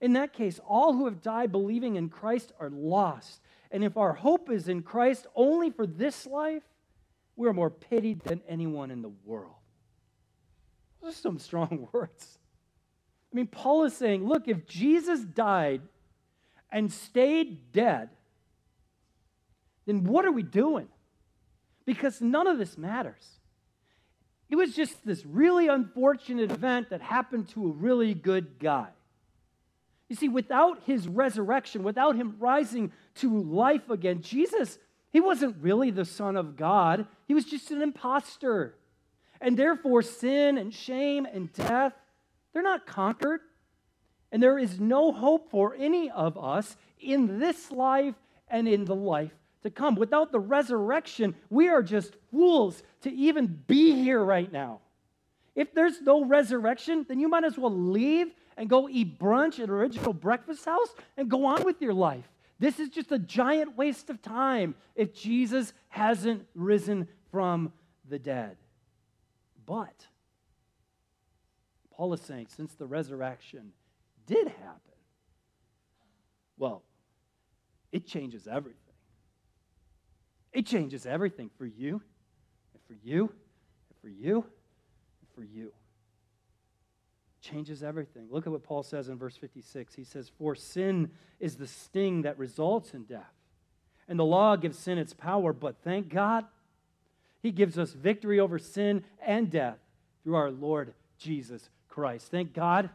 In 0.00 0.14
that 0.14 0.32
case, 0.32 0.60
all 0.66 0.92
who 0.92 1.04
have 1.04 1.22
died 1.22 1.52
believing 1.52 1.96
in 1.96 2.08
Christ 2.08 2.52
are 2.58 2.70
lost. 2.70 3.40
And 3.70 3.84
if 3.84 3.96
our 3.96 4.12
hope 4.12 4.50
is 4.50 4.68
in 4.68 4.82
Christ 4.82 5.26
only 5.34 5.70
for 5.70 5.86
this 5.86 6.26
life, 6.26 6.62
we're 7.36 7.52
more 7.52 7.70
pitied 7.70 8.20
than 8.22 8.42
anyone 8.48 8.90
in 8.90 9.02
the 9.02 9.12
world. 9.24 9.54
Those 11.02 11.14
are 11.14 11.16
some 11.16 11.38
strong 11.38 11.88
words. 11.92 12.38
I 13.32 13.36
mean, 13.36 13.46
Paul 13.46 13.84
is 13.84 13.96
saying, 13.96 14.26
look, 14.26 14.46
if 14.46 14.66
Jesus 14.66 15.20
died 15.20 15.80
and 16.70 16.92
stayed 16.92 17.72
dead, 17.72 18.10
then 19.86 20.04
what 20.04 20.24
are 20.24 20.32
we 20.32 20.42
doing? 20.42 20.88
Because 21.86 22.20
none 22.20 22.46
of 22.46 22.58
this 22.58 22.76
matters. 22.76 23.38
It 24.50 24.56
was 24.56 24.76
just 24.76 25.04
this 25.06 25.24
really 25.24 25.68
unfortunate 25.68 26.50
event 26.50 26.90
that 26.90 27.00
happened 27.00 27.48
to 27.50 27.68
a 27.68 27.72
really 27.72 28.12
good 28.12 28.58
guy. 28.58 28.88
You 30.10 30.16
see, 30.16 30.28
without 30.28 30.82
his 30.84 31.08
resurrection, 31.08 31.82
without 31.82 32.16
him 32.16 32.36
rising 32.38 32.92
to 33.16 33.42
life 33.42 33.88
again, 33.88 34.20
Jesus, 34.20 34.78
he 35.10 35.20
wasn't 35.20 35.56
really 35.62 35.90
the 35.90 36.04
Son 36.04 36.36
of 36.36 36.54
God. 36.56 37.06
He 37.26 37.32
was 37.32 37.46
just 37.46 37.70
an 37.70 37.80
impostor. 37.80 38.74
And 39.40 39.58
therefore, 39.58 40.02
sin 40.02 40.58
and 40.58 40.72
shame 40.72 41.26
and 41.26 41.50
death, 41.54 41.94
they're 42.52 42.62
not 42.62 42.86
conquered. 42.86 43.40
And 44.30 44.42
there 44.42 44.58
is 44.58 44.80
no 44.80 45.12
hope 45.12 45.50
for 45.50 45.74
any 45.74 46.10
of 46.10 46.38
us 46.38 46.76
in 46.98 47.38
this 47.38 47.70
life 47.70 48.14
and 48.48 48.66
in 48.66 48.84
the 48.86 48.94
life 48.94 49.32
to 49.62 49.70
come. 49.70 49.94
Without 49.94 50.32
the 50.32 50.40
resurrection, 50.40 51.34
we 51.50 51.68
are 51.68 51.82
just 51.82 52.16
fools 52.30 52.82
to 53.02 53.12
even 53.12 53.62
be 53.66 53.92
here 53.92 54.24
right 54.24 54.50
now. 54.50 54.80
If 55.54 55.74
there's 55.74 56.00
no 56.00 56.24
resurrection, 56.24 57.04
then 57.08 57.20
you 57.20 57.28
might 57.28 57.44
as 57.44 57.58
well 57.58 57.74
leave 57.74 58.28
and 58.56 58.70
go 58.70 58.88
eat 58.88 59.18
brunch 59.18 59.60
at 59.60 59.68
Original 59.68 60.12
Breakfast 60.12 60.64
House 60.64 60.94
and 61.16 61.30
go 61.30 61.44
on 61.44 61.64
with 61.64 61.80
your 61.82 61.94
life. 61.94 62.26
This 62.58 62.78
is 62.78 62.88
just 62.88 63.12
a 63.12 63.18
giant 63.18 63.76
waste 63.76 64.08
of 64.08 64.22
time 64.22 64.74
if 64.94 65.12
Jesus 65.12 65.72
hasn't 65.88 66.46
risen 66.54 67.08
from 67.30 67.72
the 68.08 68.18
dead. 68.18 68.56
But 69.66 70.06
Paul 71.96 72.12
is 72.12 72.20
saying, 72.20 72.46
since 72.48 72.74
the 72.74 72.86
resurrection 72.86 73.72
did 74.26 74.48
happen, 74.48 74.92
well, 76.58 76.82
it 77.90 78.06
changes 78.06 78.46
everything. 78.46 78.78
It 80.52 80.66
changes 80.66 81.06
everything 81.06 81.50
for 81.56 81.66
you, 81.66 82.02
and 82.74 82.82
for 82.86 82.94
you, 83.06 83.22
and 83.22 83.98
for 84.00 84.08
you, 84.08 84.36
and 84.36 85.28
for 85.34 85.44
you. 85.44 85.72
Changes 87.40 87.82
everything. 87.82 88.28
Look 88.30 88.46
at 88.46 88.52
what 88.52 88.62
Paul 88.62 88.82
says 88.82 89.08
in 89.08 89.18
verse 89.18 89.36
56. 89.36 89.94
He 89.94 90.04
says, 90.04 90.30
For 90.38 90.54
sin 90.54 91.10
is 91.40 91.56
the 91.56 91.66
sting 91.66 92.22
that 92.22 92.38
results 92.38 92.94
in 92.94 93.04
death, 93.04 93.32
and 94.08 94.18
the 94.18 94.24
law 94.24 94.56
gives 94.56 94.78
sin 94.78 94.98
its 94.98 95.14
power, 95.14 95.52
but 95.52 95.76
thank 95.82 96.08
God 96.08 96.44
he 97.42 97.50
gives 97.50 97.76
us 97.76 97.92
victory 97.92 98.38
over 98.38 98.58
sin 98.58 99.04
and 99.20 99.50
death 99.50 99.78
through 100.22 100.36
our 100.36 100.50
Lord 100.50 100.94
Jesus 101.18 101.68
Christ. 101.92 102.30
Thank 102.30 102.54
God. 102.54 102.90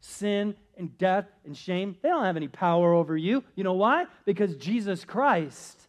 Sin 0.00 0.54
and 0.76 0.96
death 0.96 1.26
and 1.44 1.56
shame, 1.56 1.96
they 2.02 2.08
don't 2.08 2.24
have 2.24 2.36
any 2.36 2.48
power 2.48 2.94
over 2.94 3.16
you. 3.16 3.44
You 3.56 3.64
know 3.64 3.74
why? 3.74 4.06
Because 4.24 4.56
Jesus 4.56 5.04
Christ 5.04 5.80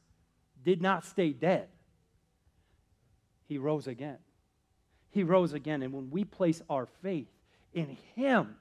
did 0.64 0.82
not 0.82 1.06
stay 1.06 1.32
dead. 1.32 1.68
He 3.48 3.58
rose 3.58 3.88
again. 3.88 4.18
He 5.12 5.24
rose 5.24 5.54
again. 5.54 5.84
And 5.84 5.94
when 5.94 6.10
we 6.10 6.24
place 6.24 6.62
our 6.70 6.88
faith 7.02 7.30
in 7.74 7.98
Him, 8.16 8.56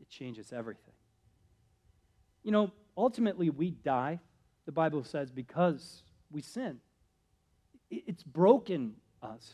it 0.00 0.08
changes 0.08 0.52
everything. 0.52 0.94
You 2.42 2.52
know, 2.52 2.72
ultimately, 2.96 3.50
we 3.50 3.70
die, 3.70 4.18
the 4.66 4.72
Bible 4.72 5.04
says, 5.04 5.30
because 5.30 6.02
we 6.30 6.42
sin. 6.42 6.78
It's 7.90 8.22
broken 8.22 8.94
us. 9.22 9.52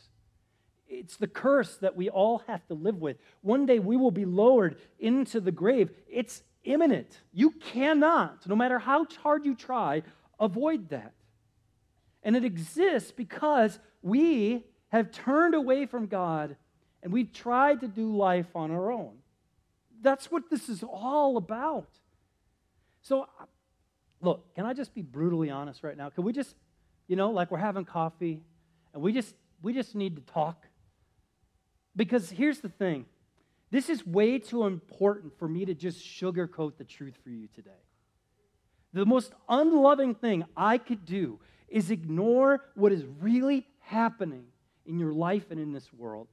It's 0.87 1.17
the 1.17 1.27
curse 1.27 1.77
that 1.77 1.95
we 1.95 2.09
all 2.09 2.39
have 2.47 2.65
to 2.67 2.73
live 2.73 2.97
with. 2.97 3.17
One 3.41 3.65
day 3.65 3.79
we 3.79 3.97
will 3.97 4.11
be 4.11 4.25
lowered 4.25 4.77
into 4.99 5.39
the 5.39 5.51
grave. 5.51 5.91
It's 6.09 6.43
imminent. 6.63 7.19
You 7.33 7.51
cannot, 7.51 8.47
no 8.47 8.55
matter 8.55 8.79
how 8.79 9.05
hard 9.21 9.45
you 9.45 9.55
try, 9.55 10.03
avoid 10.39 10.89
that. 10.89 11.13
And 12.23 12.35
it 12.35 12.45
exists 12.45 13.11
because 13.11 13.79
we 14.01 14.65
have 14.89 15.11
turned 15.11 15.55
away 15.55 15.85
from 15.85 16.07
God 16.07 16.55
and 17.03 17.11
we've 17.11 17.31
tried 17.31 17.81
to 17.81 17.87
do 17.87 18.15
life 18.15 18.55
on 18.55 18.71
our 18.71 18.91
own. 18.91 19.17
That's 20.01 20.31
what 20.31 20.49
this 20.49 20.69
is 20.69 20.83
all 20.83 21.37
about. 21.37 21.89
So, 23.01 23.27
look, 24.21 24.53
can 24.55 24.65
I 24.65 24.73
just 24.73 24.93
be 24.93 25.01
brutally 25.01 25.49
honest 25.49 25.83
right 25.83 25.97
now? 25.97 26.09
Can 26.09 26.23
we 26.23 26.33
just 26.33 26.55
you 27.07 27.15
know, 27.15 27.31
like 27.31 27.51
we're 27.51 27.57
having 27.57 27.85
coffee 27.85 28.41
and 28.93 29.01
we 29.01 29.13
just 29.13 29.33
we 29.61 29.73
just 29.73 29.95
need 29.95 30.15
to 30.15 30.21
talk. 30.21 30.67
Because 31.97 32.29
here's 32.29 32.59
the 32.59 32.69
thing. 32.69 33.05
This 33.71 33.89
is 33.89 34.07
way 34.07 34.39
too 34.39 34.63
important 34.63 35.37
for 35.37 35.49
me 35.49 35.65
to 35.65 35.73
just 35.73 35.99
sugarcoat 35.99 36.77
the 36.77 36.85
truth 36.85 37.15
for 37.21 37.29
you 37.29 37.49
today. 37.53 37.71
The 38.93 39.05
most 39.05 39.33
unloving 39.49 40.15
thing 40.15 40.45
I 40.55 40.77
could 40.77 41.05
do 41.05 41.39
is 41.67 41.91
ignore 41.91 42.63
what 42.75 42.93
is 42.93 43.03
really 43.19 43.67
happening 43.81 44.45
in 44.85 44.97
your 44.97 45.11
life 45.11 45.51
and 45.51 45.59
in 45.59 45.73
this 45.73 45.91
world. 45.91 46.29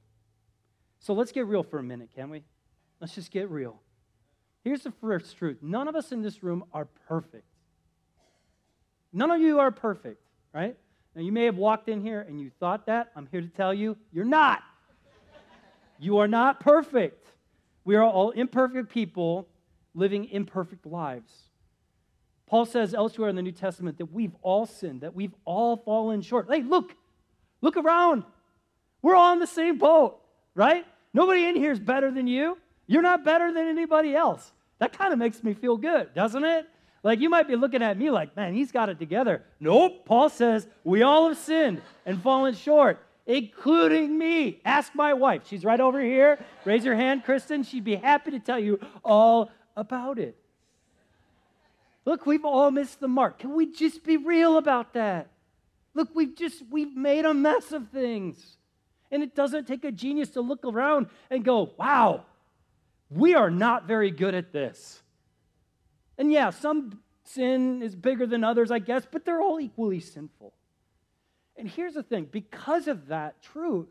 So 0.99 1.13
let's 1.13 1.33
get 1.33 1.45
real 1.45 1.63
for 1.63 1.79
a 1.79 1.83
minute, 1.83 2.11
can 2.15 2.29
we? 2.29 2.43
Let's 3.01 3.13
just 3.13 3.31
get 3.31 3.49
real. 3.49 3.81
Here's 4.63 4.83
the 4.83 4.93
first 5.01 5.37
truth 5.37 5.57
none 5.61 5.89
of 5.89 5.95
us 5.97 6.13
in 6.13 6.21
this 6.21 6.41
room 6.41 6.63
are 6.71 6.85
perfect. 7.09 7.43
None 9.11 9.31
of 9.31 9.41
you 9.41 9.59
are 9.59 9.71
perfect 9.71 10.21
right? 10.55 10.77
Now, 11.13 11.21
you 11.21 11.31
may 11.31 11.45
have 11.45 11.57
walked 11.57 11.89
in 11.89 12.01
here 12.01 12.21
and 12.21 12.39
you 12.39 12.49
thought 12.59 12.85
that. 12.87 13.11
I'm 13.15 13.27
here 13.29 13.41
to 13.41 13.47
tell 13.47 13.73
you, 13.73 13.97
you're 14.11 14.25
not. 14.25 14.63
You 15.99 16.17
are 16.17 16.27
not 16.27 16.59
perfect. 16.59 17.27
We 17.83 17.95
are 17.95 18.03
all 18.03 18.31
imperfect 18.31 18.89
people 18.89 19.47
living 19.93 20.25
imperfect 20.25 20.85
lives. 20.85 21.31
Paul 22.47 22.65
says 22.65 22.93
elsewhere 22.93 23.29
in 23.29 23.35
the 23.35 23.41
New 23.41 23.51
Testament 23.51 23.97
that 23.97 24.11
we've 24.11 24.35
all 24.41 24.65
sinned, 24.65 25.01
that 25.01 25.15
we've 25.15 25.33
all 25.45 25.77
fallen 25.77 26.21
short. 26.21 26.47
Hey, 26.49 26.61
look, 26.61 26.95
look 27.61 27.77
around. 27.77 28.23
We're 29.01 29.15
all 29.15 29.33
in 29.33 29.39
the 29.39 29.47
same 29.47 29.77
boat, 29.77 30.19
right? 30.53 30.85
Nobody 31.13 31.45
in 31.45 31.55
here 31.55 31.71
is 31.71 31.79
better 31.79 32.11
than 32.11 32.27
you. 32.27 32.57
You're 32.87 33.01
not 33.01 33.23
better 33.23 33.51
than 33.51 33.67
anybody 33.67 34.15
else. 34.15 34.51
That 34.79 34.97
kind 34.97 35.13
of 35.13 35.19
makes 35.19 35.43
me 35.43 35.53
feel 35.53 35.77
good, 35.77 36.13
doesn't 36.13 36.43
it? 36.43 36.67
Like 37.03 37.19
you 37.19 37.29
might 37.29 37.47
be 37.47 37.55
looking 37.55 37.83
at 37.83 37.97
me 37.97 38.09
like, 38.09 38.35
man, 38.35 38.53
he's 38.53 38.71
got 38.71 38.89
it 38.89 38.99
together. 38.99 39.43
Nope. 39.59 40.05
Paul 40.05 40.29
says, 40.29 40.67
we 40.83 41.03
all 41.03 41.27
have 41.29 41.37
sinned 41.37 41.81
and 42.05 42.21
fallen 42.21 42.55
short, 42.55 42.99
including 43.25 44.17
me. 44.17 44.61
Ask 44.65 44.93
my 44.95 45.13
wife. 45.13 45.43
She's 45.47 45.65
right 45.65 45.79
over 45.79 46.01
here. 46.01 46.39
Raise 46.63 46.85
your 46.85 46.95
hand, 46.95 47.23
Kristen. 47.23 47.63
She'd 47.63 47.83
be 47.83 47.95
happy 47.95 48.31
to 48.31 48.39
tell 48.39 48.59
you 48.59 48.79
all 49.03 49.51
about 49.75 50.19
it. 50.19 50.37
Look, 52.05 52.25
we've 52.25 52.45
all 52.45 52.69
missed 52.71 52.99
the 52.99 53.07
mark. 53.07 53.39
Can 53.39 53.55
we 53.55 53.71
just 53.71 54.03
be 54.03 54.17
real 54.17 54.57
about 54.57 54.93
that? 54.93 55.27
Look, 55.95 56.09
we've 56.13 56.35
just 56.35 56.63
we've 56.69 56.95
made 56.95 57.25
a 57.25 57.33
mess 57.33 57.71
of 57.71 57.89
things. 57.89 58.57
And 59.11 59.23
it 59.23 59.35
doesn't 59.35 59.65
take 59.65 59.85
a 59.85 59.91
genius 59.91 60.29
to 60.31 60.41
look 60.41 60.65
around 60.65 61.07
and 61.29 61.43
go, 61.43 61.73
wow, 61.77 62.25
We 63.09 63.35
are 63.35 63.49
not 63.49 63.87
very 63.87 64.11
good 64.11 64.35
at 64.35 64.51
this. 64.51 65.01
And 66.17 66.31
yeah, 66.31 66.49
some 66.49 66.99
sin 67.23 67.81
is 67.81 67.95
bigger 67.95 68.25
than 68.25 68.43
others, 68.43 68.71
I 68.71 68.79
guess, 68.79 69.05
but 69.09 69.25
they're 69.25 69.41
all 69.41 69.59
equally 69.59 69.99
sinful. 69.99 70.53
And 71.57 71.69
here's 71.69 71.93
the 71.93 72.03
thing 72.03 72.27
because 72.31 72.87
of 72.87 73.07
that 73.07 73.41
truth, 73.41 73.87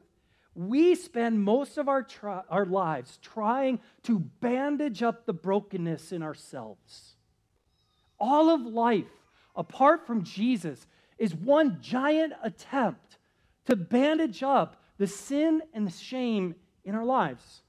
we 0.55 0.95
spend 0.95 1.43
most 1.43 1.79
of 1.79 1.89
our, 1.89 2.03
tri- 2.03 2.43
our 2.49 2.67
lives 2.67 3.19
trying 3.23 3.81
to 4.05 4.19
bandage 4.19 5.03
up 5.03 5.27
the 5.27 5.33
brokenness 5.33 6.13
in 6.13 6.23
ourselves. 6.23 7.17
All 8.19 8.51
of 8.51 8.61
life, 8.61 9.11
apart 9.57 10.07
from 10.07 10.23
Jesus, 10.23 10.87
is 11.19 11.35
one 11.35 11.79
giant 11.81 12.35
attempt 12.43 13.19
to 13.67 13.77
bandage 13.77 14.43
up 14.43 14.83
the 14.99 15.07
sin 15.07 15.63
and 15.73 15.87
the 15.87 15.93
shame 15.93 16.55
in 16.85 16.95
our 16.95 17.05
lives. 17.05 17.63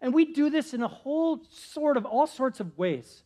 And 0.00 0.14
we 0.14 0.32
do 0.32 0.50
this 0.50 0.74
in 0.74 0.82
a 0.82 0.88
whole 0.88 1.42
sort 1.50 1.96
of 1.96 2.04
all 2.04 2.26
sorts 2.26 2.60
of 2.60 2.76
ways 2.78 3.22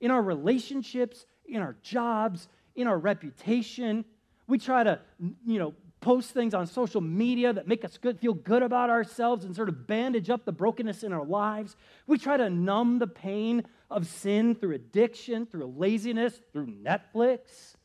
in 0.00 0.10
our 0.10 0.22
relationships, 0.22 1.26
in 1.46 1.62
our 1.62 1.76
jobs, 1.82 2.48
in 2.74 2.86
our 2.86 2.98
reputation. 2.98 4.04
We 4.46 4.58
try 4.58 4.84
to, 4.84 5.00
you 5.46 5.58
know, 5.58 5.74
post 6.00 6.32
things 6.32 6.52
on 6.52 6.66
social 6.66 7.00
media 7.00 7.52
that 7.52 7.66
make 7.66 7.84
us 7.84 7.96
good, 7.96 8.18
feel 8.18 8.34
good 8.34 8.62
about 8.62 8.90
ourselves 8.90 9.44
and 9.44 9.54
sort 9.54 9.68
of 9.68 9.86
bandage 9.86 10.28
up 10.28 10.44
the 10.44 10.52
brokenness 10.52 11.04
in 11.04 11.12
our 11.12 11.24
lives. 11.24 11.76
We 12.06 12.18
try 12.18 12.36
to 12.36 12.50
numb 12.50 12.98
the 12.98 13.06
pain 13.06 13.64
of 13.90 14.06
sin 14.06 14.54
through 14.54 14.74
addiction, 14.74 15.46
through 15.46 15.72
laziness, 15.76 16.40
through 16.52 16.66
Netflix, 16.66 17.76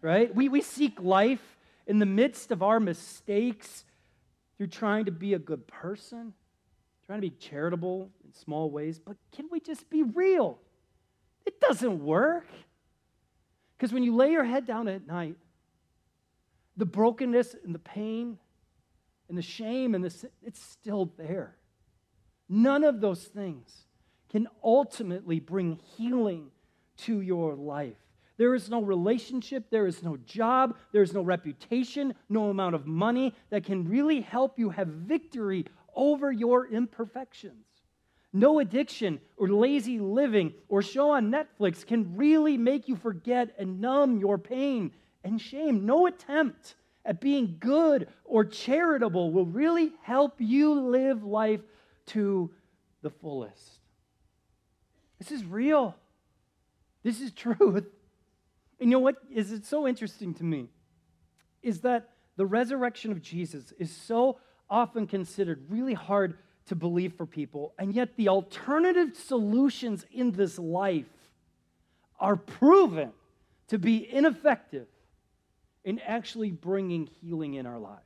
right? 0.00 0.32
We, 0.34 0.48
we 0.48 0.62
seek 0.62 1.02
life 1.02 1.56
in 1.86 1.98
the 1.98 2.06
midst 2.06 2.52
of 2.52 2.62
our 2.62 2.80
mistakes 2.80 3.84
through 4.56 4.68
trying 4.68 5.06
to 5.06 5.10
be 5.10 5.34
a 5.34 5.38
good 5.38 5.66
person, 5.66 6.32
trying 7.06 7.18
to 7.20 7.28
be 7.28 7.34
charitable 7.36 8.10
in 8.24 8.32
small 8.32 8.70
ways. 8.70 8.98
But 8.98 9.16
can 9.32 9.48
we 9.50 9.60
just 9.60 9.90
be 9.90 10.04
real? 10.04 10.58
It 11.44 11.60
doesn't 11.60 12.02
work. 12.02 12.46
Because 13.76 13.92
when 13.92 14.04
you 14.04 14.14
lay 14.14 14.30
your 14.30 14.44
head 14.44 14.66
down 14.66 14.88
at 14.88 15.06
night, 15.06 15.36
the 16.76 16.86
brokenness 16.86 17.54
and 17.64 17.74
the 17.74 17.78
pain 17.78 18.38
and 19.28 19.38
the 19.38 19.42
shame 19.42 19.94
and 19.94 20.04
the 20.04 20.10
sin, 20.10 20.30
it's 20.42 20.62
still 20.62 21.12
there. 21.16 21.56
None 22.48 22.84
of 22.84 23.00
those 23.00 23.22
things 23.22 23.86
can 24.30 24.48
ultimately 24.62 25.40
bring 25.40 25.78
healing 25.96 26.50
to 26.96 27.20
your 27.20 27.54
life. 27.54 27.96
There 28.36 28.54
is 28.54 28.68
no 28.68 28.82
relationship, 28.82 29.70
there 29.70 29.86
is 29.86 30.02
no 30.02 30.16
job, 30.16 30.76
there 30.92 31.02
is 31.02 31.12
no 31.12 31.22
reputation, 31.22 32.14
no 32.28 32.50
amount 32.50 32.74
of 32.74 32.86
money 32.86 33.32
that 33.50 33.64
can 33.64 33.88
really 33.88 34.20
help 34.20 34.58
you 34.58 34.70
have 34.70 34.88
victory 34.88 35.66
over 35.94 36.32
your 36.32 36.66
imperfections. 36.66 37.64
No 38.32 38.58
addiction 38.58 39.20
or 39.36 39.48
lazy 39.48 40.00
living 40.00 40.54
or 40.68 40.82
show 40.82 41.10
on 41.10 41.30
Netflix 41.30 41.86
can 41.86 42.16
really 42.16 42.58
make 42.58 42.88
you 42.88 42.96
forget 42.96 43.54
and 43.56 43.80
numb 43.80 44.18
your 44.18 44.38
pain 44.38 44.90
and 45.24 45.40
shame. 45.40 45.86
No 45.86 46.06
attempt 46.06 46.74
at 47.04 47.20
being 47.20 47.56
good 47.58 48.08
or 48.24 48.44
charitable 48.44 49.32
will 49.32 49.46
really 49.46 49.92
help 50.02 50.34
you 50.38 50.74
live 50.74 51.24
life 51.24 51.60
to 52.06 52.50
the 53.02 53.10
fullest. 53.10 53.80
This 55.18 55.30
is 55.30 55.44
real. 55.44 55.96
This 57.02 57.20
is 57.20 57.32
truth. 57.36 57.86
And 58.80 58.90
you 58.90 58.96
know 58.96 59.00
what 59.00 59.16
is 59.30 59.52
it 59.52 59.64
so 59.64 59.86
interesting 59.86 60.34
to 60.34 60.44
me 60.44 60.68
is 61.62 61.80
that 61.80 62.10
the 62.36 62.44
resurrection 62.44 63.10
of 63.12 63.22
Jesus 63.22 63.72
is 63.78 63.90
so 63.90 64.38
often 64.68 65.06
considered 65.06 65.64
really 65.68 65.94
hard 65.94 66.36
to 66.66 66.74
believe 66.74 67.12
for 67.14 67.26
people, 67.26 67.74
and 67.78 67.94
yet 67.94 68.16
the 68.16 68.28
alternative 68.28 69.14
solutions 69.14 70.06
in 70.10 70.32
this 70.32 70.58
life 70.58 71.04
are 72.18 72.36
proven 72.36 73.12
to 73.68 73.78
be 73.78 74.10
ineffective 74.10 74.86
in 75.84 75.98
actually 76.00 76.50
bringing 76.50 77.06
healing 77.06 77.54
in 77.54 77.66
our 77.66 77.78
lives. 77.78 78.00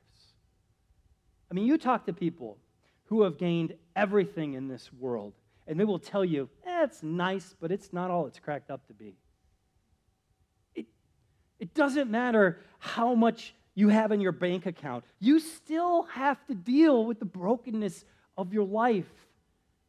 I 1.49 1.53
mean, 1.53 1.65
you 1.65 1.77
talk 1.77 2.05
to 2.05 2.13
people 2.13 2.57
who 3.05 3.23
have 3.23 3.37
gained 3.37 3.73
everything 3.95 4.53
in 4.53 4.67
this 4.67 4.91
world, 4.93 5.33
and 5.65 5.79
they 5.79 5.85
will 5.85 5.99
tell 5.99 6.23
you, 6.23 6.49
eh, 6.65 6.83
it's 6.83 7.01
nice, 7.01 7.55
but 7.59 7.71
it's 7.71 7.91
not 7.91 8.11
all 8.11 8.27
it's 8.27 8.39
cracked 8.39 8.69
up 8.69 8.85
to 8.87 8.93
be. 8.93 9.15
It, 10.75 10.85
it 11.59 11.73
doesn't 11.73 12.11
matter 12.11 12.59
how 12.77 13.15
much 13.15 13.55
you 13.73 13.89
have 13.89 14.11
in 14.11 14.19
your 14.19 14.33
bank 14.33 14.65
account, 14.65 15.05
you 15.19 15.39
still 15.39 16.03
have 16.03 16.45
to 16.47 16.53
deal 16.53 17.05
with 17.05 17.19
the 17.19 17.25
brokenness 17.25 18.03
of 18.37 18.53
your 18.53 18.65
life. 18.65 19.09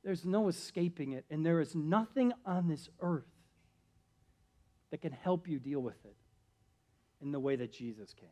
There's 0.05 0.25
no 0.25 0.49
escaping 0.49 1.13
it, 1.13 1.25
and 1.29 1.45
there 1.45 1.61
is 1.61 1.75
nothing 1.75 2.33
on 2.47 2.69
this 2.69 2.89
earth 3.01 3.25
that 4.93 5.03
can 5.03 5.13
help 5.13 5.49
you 5.49 5.59
deal 5.59 5.81
with 5.81 6.03
it 6.05 6.15
in 7.23 7.33
the 7.33 7.41
way 7.41 7.57
that 7.57 7.73
Jesus 7.73 8.15
can. 8.15 8.29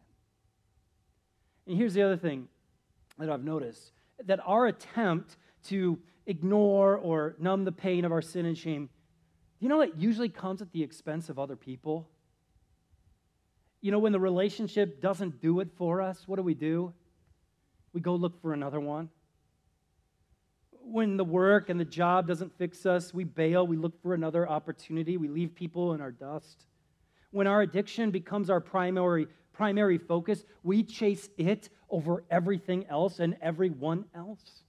And 1.66 1.77
here's 1.77 1.94
the 1.94 2.03
other 2.03 2.16
thing 2.16 2.48
that 3.18 3.29
I've 3.29 3.44
noticed 3.44 3.92
that 4.24 4.40
our 4.44 4.66
attempt 4.66 5.37
to 5.64 5.98
ignore 6.27 6.96
or 6.96 7.37
numb 7.38 7.64
the 7.64 7.72
pain 7.72 8.05
of 8.05 8.12
our 8.12 8.22
sin 8.22 8.46
and 8.46 8.57
shame, 8.57 8.88
you 9.61 9.68
know, 9.68 9.81
it 9.81 9.92
usually 9.96 10.29
comes 10.29 10.62
at 10.62 10.72
the 10.72 10.83
expense 10.83 11.29
of 11.29 11.38
other 11.38 11.57
people. 11.57 12.09
You 13.81 13.92
know, 13.92 13.98
when 13.98 14.12
the 14.12 14.20
relationship 14.20 15.01
doesn't 15.01 15.40
do 15.40 15.61
it 15.61 15.68
for 15.77 16.01
us, 16.01 16.27
what 16.27 16.37
do 16.37 16.42
we 16.42 16.55
do? 16.55 16.92
We 17.92 18.01
go 18.01 18.14
look 18.14 18.40
for 18.40 18.53
another 18.53 18.81
one. 18.81 19.09
When 20.83 21.16
the 21.16 21.24
work 21.24 21.68
and 21.68 21.79
the 21.79 21.85
job 21.85 22.27
doesn't 22.27 22.57
fix 22.57 22.87
us, 22.87 23.12
we 23.12 23.24
bail, 23.24 23.66
we 23.66 23.77
look 23.77 24.01
for 24.03 24.14
another 24.14 24.48
opportunity, 24.48 25.16
we 25.16 25.29
leave 25.29 25.55
people 25.55 25.92
in 25.92 26.01
our 26.01 26.11
dust. 26.11 26.64
When 27.31 27.47
our 27.47 27.62
addiction 27.62 28.11
becomes 28.11 28.49
our 28.51 28.61
primary, 28.61 29.29
primary 29.53 29.99
focus, 29.99 30.45
we 30.62 30.83
chase 30.83 31.29
it 31.37 31.69
over 31.91 32.25
everything 32.31 32.87
else 32.88 33.19
and 33.19 33.37
everyone 33.43 34.07
else. 34.14 34.62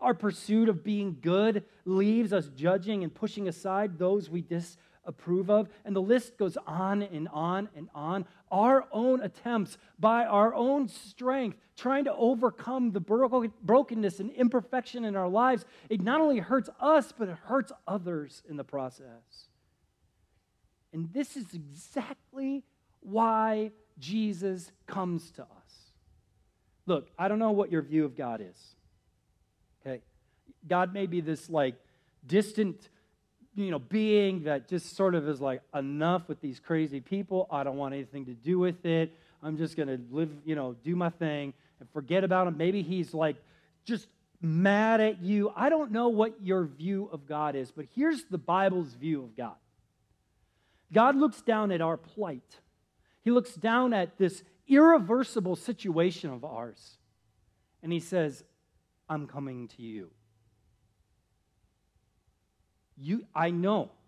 Our 0.00 0.14
pursuit 0.14 0.68
of 0.68 0.84
being 0.84 1.18
good 1.20 1.64
leaves 1.84 2.32
us 2.32 2.48
judging 2.54 3.02
and 3.02 3.14
pushing 3.14 3.48
aside 3.48 3.98
those 3.98 4.28
we 4.28 4.42
disapprove 4.42 5.50
of. 5.50 5.68
And 5.84 5.96
the 5.96 6.02
list 6.02 6.36
goes 6.36 6.58
on 6.66 7.02
and 7.02 7.28
on 7.28 7.70
and 7.74 7.88
on. 7.94 8.26
Our 8.52 8.86
own 8.92 9.22
attempts, 9.22 9.78
by 9.98 10.26
our 10.26 10.54
own 10.54 10.88
strength, 10.88 11.58
trying 11.76 12.04
to 12.04 12.14
overcome 12.14 12.92
the 12.92 13.00
brokenness 13.00 14.20
and 14.20 14.30
imperfection 14.30 15.04
in 15.04 15.16
our 15.16 15.28
lives, 15.28 15.64
it 15.88 16.02
not 16.02 16.20
only 16.20 16.38
hurts 16.38 16.68
us, 16.78 17.12
but 17.16 17.28
it 17.28 17.36
hurts 17.44 17.72
others 17.88 18.42
in 18.48 18.56
the 18.56 18.64
process. 18.64 19.48
And 20.96 21.12
this 21.12 21.36
is 21.36 21.44
exactly 21.52 22.64
why 23.00 23.70
Jesus 23.98 24.72
comes 24.86 25.30
to 25.32 25.42
us. 25.42 25.48
Look, 26.86 27.10
I 27.18 27.28
don't 27.28 27.38
know 27.38 27.50
what 27.50 27.70
your 27.70 27.82
view 27.82 28.06
of 28.06 28.16
God 28.16 28.40
is. 28.40 28.56
Okay? 29.84 30.00
God 30.66 30.94
may 30.94 31.04
be 31.04 31.20
this 31.20 31.50
like 31.50 31.74
distant, 32.26 32.88
you 33.56 33.70
know, 33.70 33.78
being 33.78 34.44
that 34.44 34.70
just 34.70 34.96
sort 34.96 35.14
of 35.14 35.28
is 35.28 35.38
like 35.38 35.60
enough 35.74 36.28
with 36.28 36.40
these 36.40 36.60
crazy 36.60 37.00
people. 37.00 37.46
I 37.50 37.62
don't 37.62 37.76
want 37.76 37.92
anything 37.92 38.24
to 38.24 38.32
do 38.32 38.58
with 38.58 38.86
it. 38.86 39.12
I'm 39.42 39.58
just 39.58 39.76
going 39.76 39.88
to 39.88 40.00
live, 40.10 40.30
you 40.46 40.54
know, 40.54 40.76
do 40.82 40.96
my 40.96 41.10
thing 41.10 41.52
and 41.78 41.90
forget 41.90 42.24
about 42.24 42.46
him. 42.46 42.56
Maybe 42.56 42.80
he's 42.80 43.12
like 43.12 43.36
just 43.84 44.06
mad 44.40 45.02
at 45.02 45.20
you. 45.20 45.52
I 45.54 45.68
don't 45.68 45.92
know 45.92 46.08
what 46.08 46.40
your 46.42 46.64
view 46.64 47.10
of 47.12 47.26
God 47.26 47.54
is, 47.54 47.70
but 47.70 47.84
here's 47.94 48.24
the 48.24 48.38
Bible's 48.38 48.94
view 48.94 49.22
of 49.22 49.36
God. 49.36 49.56
God 50.92 51.16
looks 51.16 51.42
down 51.42 51.72
at 51.72 51.80
our 51.80 51.96
plight. 51.96 52.60
He 53.22 53.30
looks 53.30 53.54
down 53.54 53.92
at 53.92 54.18
this 54.18 54.42
irreversible 54.68 55.56
situation 55.56 56.30
of 56.30 56.44
ours, 56.44 56.98
and 57.82 57.92
He 57.92 58.00
says, 58.00 58.44
I'm 59.08 59.26
coming 59.26 59.68
to 59.68 59.82
you. 59.82 60.10
You, 62.96 63.26
I 63.34 63.50
know. 63.50 63.90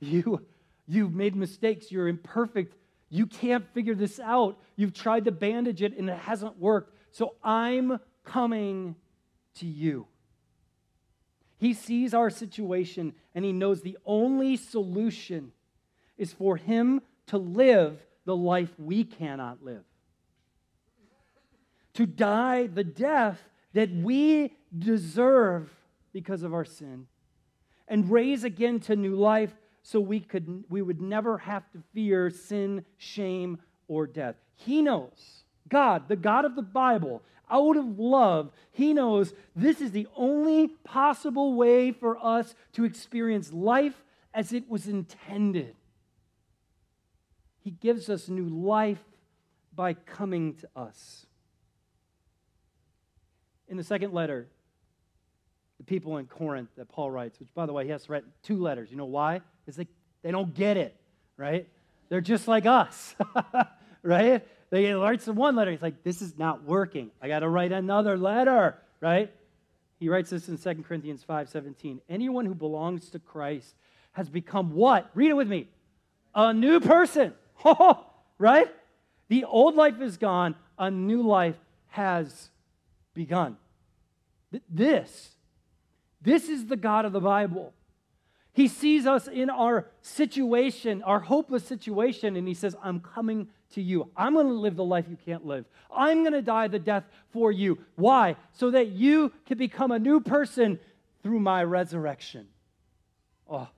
You, 0.00 0.46
you've 0.86 1.12
made 1.12 1.34
mistakes. 1.34 1.90
You're 1.90 2.06
imperfect. 2.06 2.76
You 3.10 3.26
can't 3.26 3.66
figure 3.74 3.96
this 3.96 4.20
out. 4.20 4.60
You've 4.76 4.92
tried 4.92 5.24
to 5.24 5.32
bandage 5.32 5.82
it 5.82 5.98
and 5.98 6.08
it 6.08 6.16
hasn't 6.18 6.56
worked. 6.56 6.94
So 7.10 7.34
I'm 7.42 7.98
coming 8.22 8.94
to 9.56 9.66
you. 9.66 10.06
He 11.56 11.74
sees 11.74 12.14
our 12.14 12.30
situation 12.30 13.14
and 13.34 13.44
he 13.44 13.52
knows 13.52 13.82
the 13.82 13.98
only 14.06 14.56
solution 14.56 15.50
is 16.18 16.32
for 16.32 16.56
him 16.56 17.00
to 17.28 17.38
live 17.38 17.98
the 18.24 18.36
life 18.36 18.70
we 18.78 19.04
cannot 19.04 19.64
live. 19.64 19.84
To 21.94 22.04
die 22.04 22.66
the 22.66 22.84
death 22.84 23.40
that 23.72 23.90
we 23.90 24.54
deserve 24.76 25.70
because 26.12 26.42
of 26.42 26.52
our 26.52 26.64
sin. 26.64 27.06
And 27.86 28.10
raise 28.10 28.44
again 28.44 28.80
to 28.80 28.96
new 28.96 29.14
life 29.16 29.54
so 29.82 30.00
we, 30.00 30.20
could, 30.20 30.64
we 30.68 30.82
would 30.82 31.00
never 31.00 31.38
have 31.38 31.70
to 31.72 31.82
fear 31.94 32.28
sin, 32.28 32.84
shame, 32.98 33.58
or 33.86 34.06
death. 34.06 34.34
He 34.54 34.82
knows, 34.82 35.44
God, 35.68 36.08
the 36.08 36.16
God 36.16 36.44
of 36.44 36.54
the 36.54 36.62
Bible, 36.62 37.22
out 37.50 37.76
of 37.76 37.98
love, 37.98 38.52
he 38.70 38.92
knows 38.92 39.32
this 39.56 39.80
is 39.80 39.92
the 39.92 40.06
only 40.14 40.68
possible 40.84 41.54
way 41.54 41.92
for 41.92 42.22
us 42.22 42.54
to 42.72 42.84
experience 42.84 43.52
life 43.52 44.04
as 44.34 44.52
it 44.52 44.68
was 44.68 44.86
intended. 44.86 45.74
He 47.60 47.70
gives 47.70 48.08
us 48.08 48.28
new 48.28 48.48
life 48.48 49.02
by 49.74 49.94
coming 49.94 50.54
to 50.54 50.68
us. 50.74 51.26
In 53.68 53.76
the 53.76 53.84
second 53.84 54.12
letter, 54.12 54.48
the 55.78 55.84
people 55.84 56.16
in 56.16 56.26
Corinth 56.26 56.70
that 56.76 56.88
Paul 56.88 57.10
writes, 57.10 57.38
which 57.38 57.52
by 57.54 57.66
the 57.66 57.72
way, 57.72 57.84
he 57.84 57.90
has 57.90 58.04
to 58.04 58.12
write 58.12 58.24
two 58.42 58.60
letters. 58.60 58.90
You 58.90 58.96
know 58.96 59.04
why? 59.04 59.40
Because 59.64 59.76
they, 59.76 59.86
they 60.22 60.30
don't 60.30 60.54
get 60.54 60.76
it, 60.76 60.96
right? 61.36 61.68
They're 62.08 62.20
just 62.20 62.48
like 62.48 62.66
us, 62.66 63.14
right? 64.02 64.46
They 64.70 64.92
writes 64.92 65.24
the 65.24 65.32
one 65.32 65.56
letter. 65.56 65.70
He's 65.70 65.82
like, 65.82 66.02
this 66.02 66.22
is 66.22 66.36
not 66.38 66.64
working. 66.64 67.10
I 67.22 67.28
got 67.28 67.40
to 67.40 67.48
write 67.48 67.72
another 67.72 68.16
letter, 68.16 68.78
right? 69.00 69.32
He 69.98 70.08
writes 70.08 70.30
this 70.30 70.48
in 70.48 70.58
2 70.58 70.82
Corinthians 70.82 71.22
5 71.22 71.48
17. 71.48 72.00
Anyone 72.08 72.46
who 72.46 72.54
belongs 72.54 73.10
to 73.10 73.18
Christ 73.18 73.74
has 74.12 74.28
become 74.28 74.74
what? 74.74 75.10
Read 75.14 75.30
it 75.30 75.36
with 75.36 75.48
me. 75.48 75.68
A 76.34 76.52
new 76.52 76.80
person, 76.80 77.34
right? 78.38 78.68
The 79.28 79.44
old 79.44 79.74
life 79.74 80.00
is 80.00 80.16
gone, 80.16 80.54
a 80.78 80.90
new 80.90 81.22
life 81.22 81.56
has 81.88 82.50
begun. 83.14 83.56
This, 84.68 85.30
this 86.22 86.48
is 86.48 86.66
the 86.66 86.76
God 86.76 87.04
of 87.04 87.12
the 87.12 87.20
Bible. 87.20 87.74
He 88.52 88.66
sees 88.66 89.06
us 89.06 89.28
in 89.28 89.50
our 89.50 89.86
situation, 90.00 91.02
our 91.02 91.20
hopeless 91.20 91.64
situation, 91.64 92.34
and 92.34 92.48
He 92.48 92.54
says, 92.54 92.74
I'm 92.82 93.00
coming 93.00 93.48
to 93.74 93.82
you. 93.82 94.10
I'm 94.16 94.34
going 94.34 94.48
to 94.48 94.52
live 94.52 94.76
the 94.76 94.84
life 94.84 95.04
you 95.08 95.16
can't 95.24 95.46
live. 95.46 95.66
I'm 95.94 96.22
going 96.22 96.32
to 96.32 96.42
die 96.42 96.68
the 96.68 96.78
death 96.78 97.04
for 97.30 97.52
you. 97.52 97.78
Why? 97.94 98.36
So 98.52 98.70
that 98.70 98.88
you 98.88 99.32
can 99.46 99.58
become 99.58 99.92
a 99.92 99.98
new 99.98 100.20
person 100.20 100.80
through 101.22 101.40
my 101.40 101.62
resurrection. 101.62 102.48
Oh, 103.48 103.68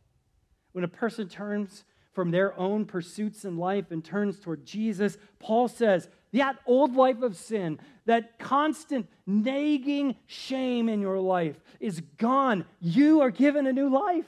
when 0.72 0.84
a 0.84 0.88
person 0.88 1.28
turns 1.28 1.84
from 2.12 2.30
their 2.30 2.58
own 2.58 2.84
pursuits 2.84 3.44
in 3.44 3.56
life 3.56 3.90
and 3.90 4.04
turns 4.04 4.38
toward 4.38 4.64
Jesus, 4.64 5.16
Paul 5.38 5.68
says, 5.68 6.08
that 6.32 6.58
old 6.66 6.94
life 6.94 7.22
of 7.22 7.36
sin, 7.36 7.78
that 8.06 8.38
constant 8.38 9.08
nagging 9.26 10.16
shame 10.26 10.88
in 10.88 11.00
your 11.00 11.18
life 11.18 11.60
is 11.80 12.00
gone. 12.18 12.64
You 12.80 13.20
are 13.20 13.30
given 13.30 13.66
a 13.66 13.72
new 13.72 13.88
life. 13.88 14.26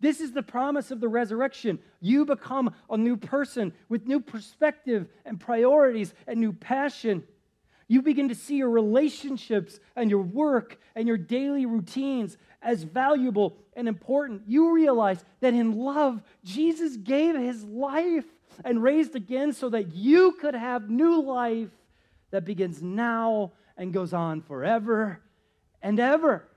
This 0.00 0.20
is 0.20 0.32
the 0.32 0.42
promise 0.42 0.90
of 0.90 1.00
the 1.00 1.08
resurrection. 1.08 1.78
You 2.00 2.24
become 2.26 2.74
a 2.90 2.96
new 2.96 3.16
person 3.16 3.72
with 3.88 4.06
new 4.06 4.20
perspective 4.20 5.08
and 5.24 5.40
priorities 5.40 6.12
and 6.26 6.40
new 6.40 6.52
passion. 6.52 7.24
You 7.86 8.02
begin 8.02 8.28
to 8.30 8.34
see 8.34 8.56
your 8.56 8.70
relationships 8.70 9.78
and 9.94 10.10
your 10.10 10.22
work 10.22 10.78
and 10.94 11.06
your 11.06 11.18
daily 11.18 11.66
routines 11.66 12.36
as 12.62 12.82
valuable 12.82 13.58
and 13.74 13.86
important. 13.88 14.42
You 14.46 14.72
realize 14.74 15.24
that 15.40 15.54
in 15.54 15.76
love, 15.76 16.22
Jesus 16.44 16.96
gave 16.96 17.36
his 17.36 17.62
life 17.64 18.24
and 18.64 18.82
raised 18.82 19.14
again 19.14 19.52
so 19.52 19.68
that 19.70 19.94
you 19.94 20.32
could 20.40 20.54
have 20.54 20.88
new 20.88 21.20
life 21.20 21.70
that 22.30 22.44
begins 22.44 22.82
now 22.82 23.52
and 23.76 23.92
goes 23.92 24.12
on 24.12 24.40
forever 24.40 25.20
and 25.82 26.00
ever. 26.00 26.48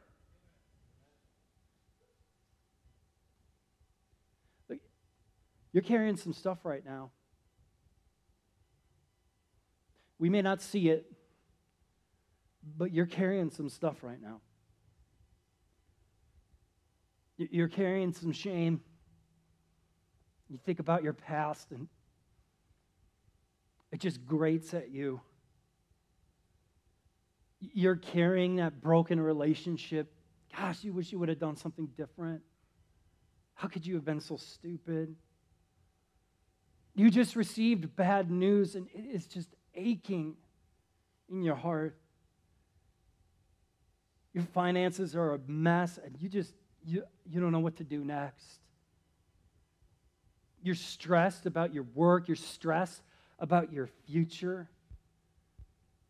You're 5.73 5.83
carrying 5.83 6.17
some 6.17 6.33
stuff 6.33 6.59
right 6.63 6.83
now. 6.83 7.11
We 10.17 10.29
may 10.29 10.41
not 10.41 10.61
see 10.61 10.89
it, 10.89 11.05
but 12.77 12.93
you're 12.93 13.05
carrying 13.05 13.49
some 13.49 13.69
stuff 13.69 14.03
right 14.03 14.21
now. 14.21 14.41
You're 17.37 17.67
carrying 17.67 18.13
some 18.13 18.31
shame. 18.31 18.81
You 20.49 20.57
think 20.65 20.79
about 20.79 21.03
your 21.03 21.13
past, 21.13 21.71
and 21.71 21.87
it 23.91 23.99
just 23.99 24.25
grates 24.25 24.73
at 24.73 24.89
you. 24.89 25.21
You're 27.59 27.95
carrying 27.95 28.55
that 28.57 28.81
broken 28.81 29.19
relationship. 29.19 30.11
Gosh, 30.55 30.83
you 30.83 30.93
wish 30.93 31.11
you 31.11 31.19
would 31.19 31.29
have 31.29 31.39
done 31.39 31.55
something 31.55 31.87
different. 31.97 32.41
How 33.53 33.67
could 33.67 33.85
you 33.85 33.95
have 33.95 34.05
been 34.05 34.19
so 34.19 34.37
stupid? 34.37 35.15
You 36.95 37.09
just 37.11 37.35
received 37.35 37.95
bad 37.95 38.31
news 38.31 38.75
and 38.75 38.87
it 38.93 39.05
is 39.13 39.27
just 39.27 39.49
aching 39.75 40.35
in 41.29 41.43
your 41.43 41.55
heart. 41.55 41.97
Your 44.37 44.45
finances 44.53 45.15
are 45.15 45.33
a 45.33 45.39
mess 45.47 45.97
and 46.03 46.15
you 46.19 46.29
just 46.29 46.53
you, 46.85 47.03
you 47.25 47.41
don't 47.41 47.51
know 47.51 47.59
what 47.59 47.77
to 47.77 47.83
do 47.83 48.03
next. 48.05 48.59
You're 50.61 50.75
stressed 50.75 51.45
about 51.45 51.73
your 51.73 51.85
work, 51.95 52.27
you're 52.27 52.35
stressed 52.35 53.01
about 53.39 53.73
your 53.73 53.89
future. 54.05 54.69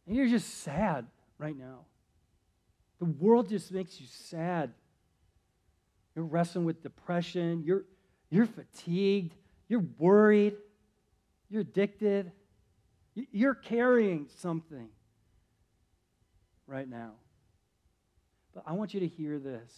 And 0.06 0.16
you're 0.16 0.28
just 0.28 0.62
sad 0.62 1.06
right 1.38 1.58
now. 1.58 1.86
The 3.00 3.06
world 3.06 3.50
just 3.50 3.72
makes 3.72 4.00
you 4.00 4.08
sad. 4.08 4.74
You're 6.16 6.26
wrestling 6.26 6.66
with 6.66 6.84
depression, 6.84 7.64
you're, 7.66 7.86
you're 8.30 8.46
fatigued, 8.46 9.36
you're 9.70 9.86
worried. 9.98 10.56
You're 11.50 11.62
addicted. 11.62 12.32
You're 13.16 13.56
carrying 13.56 14.28
something 14.38 14.90
right 16.68 16.88
now. 16.88 17.14
But 18.58 18.72
I 18.72 18.74
want 18.74 18.96
you 18.96 19.00
to 19.02 19.08
hear 19.08 19.38
this. 19.38 19.72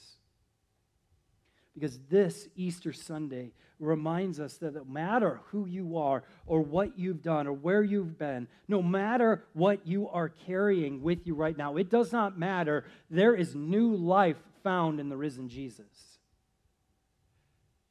Because 1.74 2.00
this 2.10 2.48
Easter 2.56 2.94
Sunday 2.94 3.52
reminds 3.78 4.40
us 4.40 4.54
that 4.60 4.74
no 4.74 4.86
matter 4.86 5.42
who 5.48 5.66
you 5.66 5.98
are, 5.98 6.24
or 6.46 6.62
what 6.62 6.98
you've 6.98 7.22
done, 7.22 7.46
or 7.46 7.52
where 7.52 7.84
you've 7.84 8.18
been, 8.18 8.48
no 8.70 8.82
matter 8.82 9.44
what 9.52 9.86
you 9.86 10.08
are 10.08 10.30
carrying 10.30 11.02
with 11.02 11.28
you 11.28 11.36
right 11.36 11.58
now, 11.58 11.76
it 11.76 11.90
does 11.90 12.14
not 12.14 12.40
matter. 12.40 12.86
There 13.10 13.36
is 13.36 13.54
new 13.54 13.94
life 13.96 14.38
found 14.64 15.02
in 15.02 15.10
the 15.10 15.18
risen 15.18 15.50
Jesus. 15.50 16.20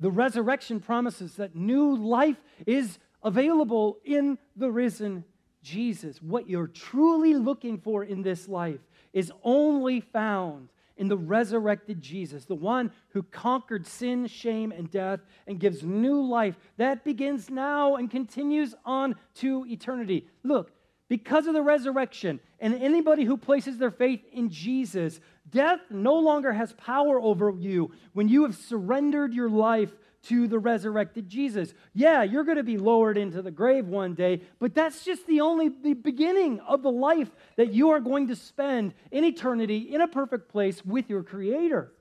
The 0.01 0.11
resurrection 0.11 0.81
promises 0.81 1.35
that 1.35 1.55
new 1.55 1.97
life 1.97 2.39
is 2.67 2.99
available 3.23 3.99
in 4.07 4.39
the 4.57 4.71
risen 4.71 5.25
Jesus. 5.63 6.23
What 6.23 6.49
you're 6.49 6.67
truly 6.67 7.35
looking 7.35 7.77
for 7.77 8.05
in 8.05 8.23
this 8.23 8.49
life 8.49 8.81
is 9.13 9.31
only 9.43 10.01
found 10.01 10.71
in 10.99 11.09
the 11.09 11.17
resurrected 11.17 12.03
Jesus, 12.03 12.45
the 12.45 12.55
one 12.55 12.91
who 13.11 13.23
conquered 13.23 13.87
sin, 13.87 14.27
shame, 14.27 14.73
and 14.73 14.91
death 14.91 15.21
and 15.47 15.61
gives 15.61 15.83
new 15.83 16.21
life. 16.21 16.57
That 16.77 17.05
begins 17.05 17.49
now 17.49 17.97
and 17.97 18.11
continues 18.11 18.75
on 18.85 19.15
to 19.37 19.65
eternity. 19.67 20.29
Look, 20.43 20.73
because 21.09 21.47
of 21.47 21.55
the 21.55 21.63
resurrection 21.63 22.41
and 22.61 22.75
anybody 22.75 23.25
who 23.25 23.37
places 23.37 23.79
their 23.79 23.91
faith 23.91 24.21
in 24.33 24.51
Jesus, 24.51 25.21
death 25.49 25.81
no 25.91 26.15
longer 26.15 26.53
has 26.53 26.73
power 26.75 27.21
over 27.21 27.55
you 27.57 27.93
when 28.13 28.29
you 28.29 28.43
have 28.43 28.57
surrendered 28.57 29.33
your 29.33 29.49
life 29.49 29.93
to 30.25 30.49
the 30.49 30.59
resurrected 30.59 31.29
Jesus. 31.29 31.73
Yeah, 31.95 32.23
you're 32.23 32.45
going 32.45 32.57
to 32.57 32.63
be 32.63 32.79
lowered 32.79 33.17
into 33.17 33.43
the 33.43 33.51
grave 33.51 33.87
one 33.87 34.15
day, 34.15 34.43
but 34.59 34.75
that's 34.75 35.05
just 35.05 35.27
the 35.27 35.41
only 35.41 35.69
the 35.69 35.95
beginning 35.95 36.61
of 36.61 36.83
the 36.83 36.91
life 36.91 37.31
that 37.57 37.73
you 37.73 37.91
are 37.91 38.01
going 38.01 38.29
to 38.29 38.37
spend 38.37 38.95
in 39.11 39.25
eternity 39.25 39.95
in 39.95 40.01
a 40.01 40.09
perfect 40.09 40.49
place 40.49 40.85
with 40.85 41.09
your 41.09 41.23
creator. 41.23 41.93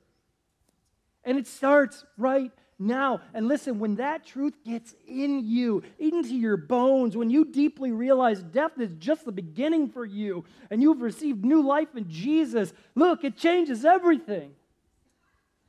And 1.23 1.37
it 1.37 1.47
starts 1.47 2.05
right 2.17 2.51
now. 2.79 3.21
And 3.33 3.47
listen, 3.47 3.79
when 3.79 3.95
that 3.95 4.25
truth 4.25 4.53
gets 4.63 4.95
in 5.07 5.45
you, 5.45 5.83
into 5.99 6.35
your 6.35 6.57
bones, 6.57 7.17
when 7.17 7.29
you 7.29 7.45
deeply 7.45 7.91
realize 7.91 8.41
death 8.41 8.79
is 8.79 8.93
just 8.99 9.25
the 9.25 9.31
beginning 9.31 9.89
for 9.89 10.05
you 10.05 10.45
and 10.69 10.81
you've 10.81 11.01
received 11.01 11.43
new 11.43 11.61
life 11.61 11.95
in 11.95 12.09
Jesus, 12.09 12.73
look, 12.95 13.23
it 13.23 13.37
changes 13.37 13.85
everything. 13.85 14.51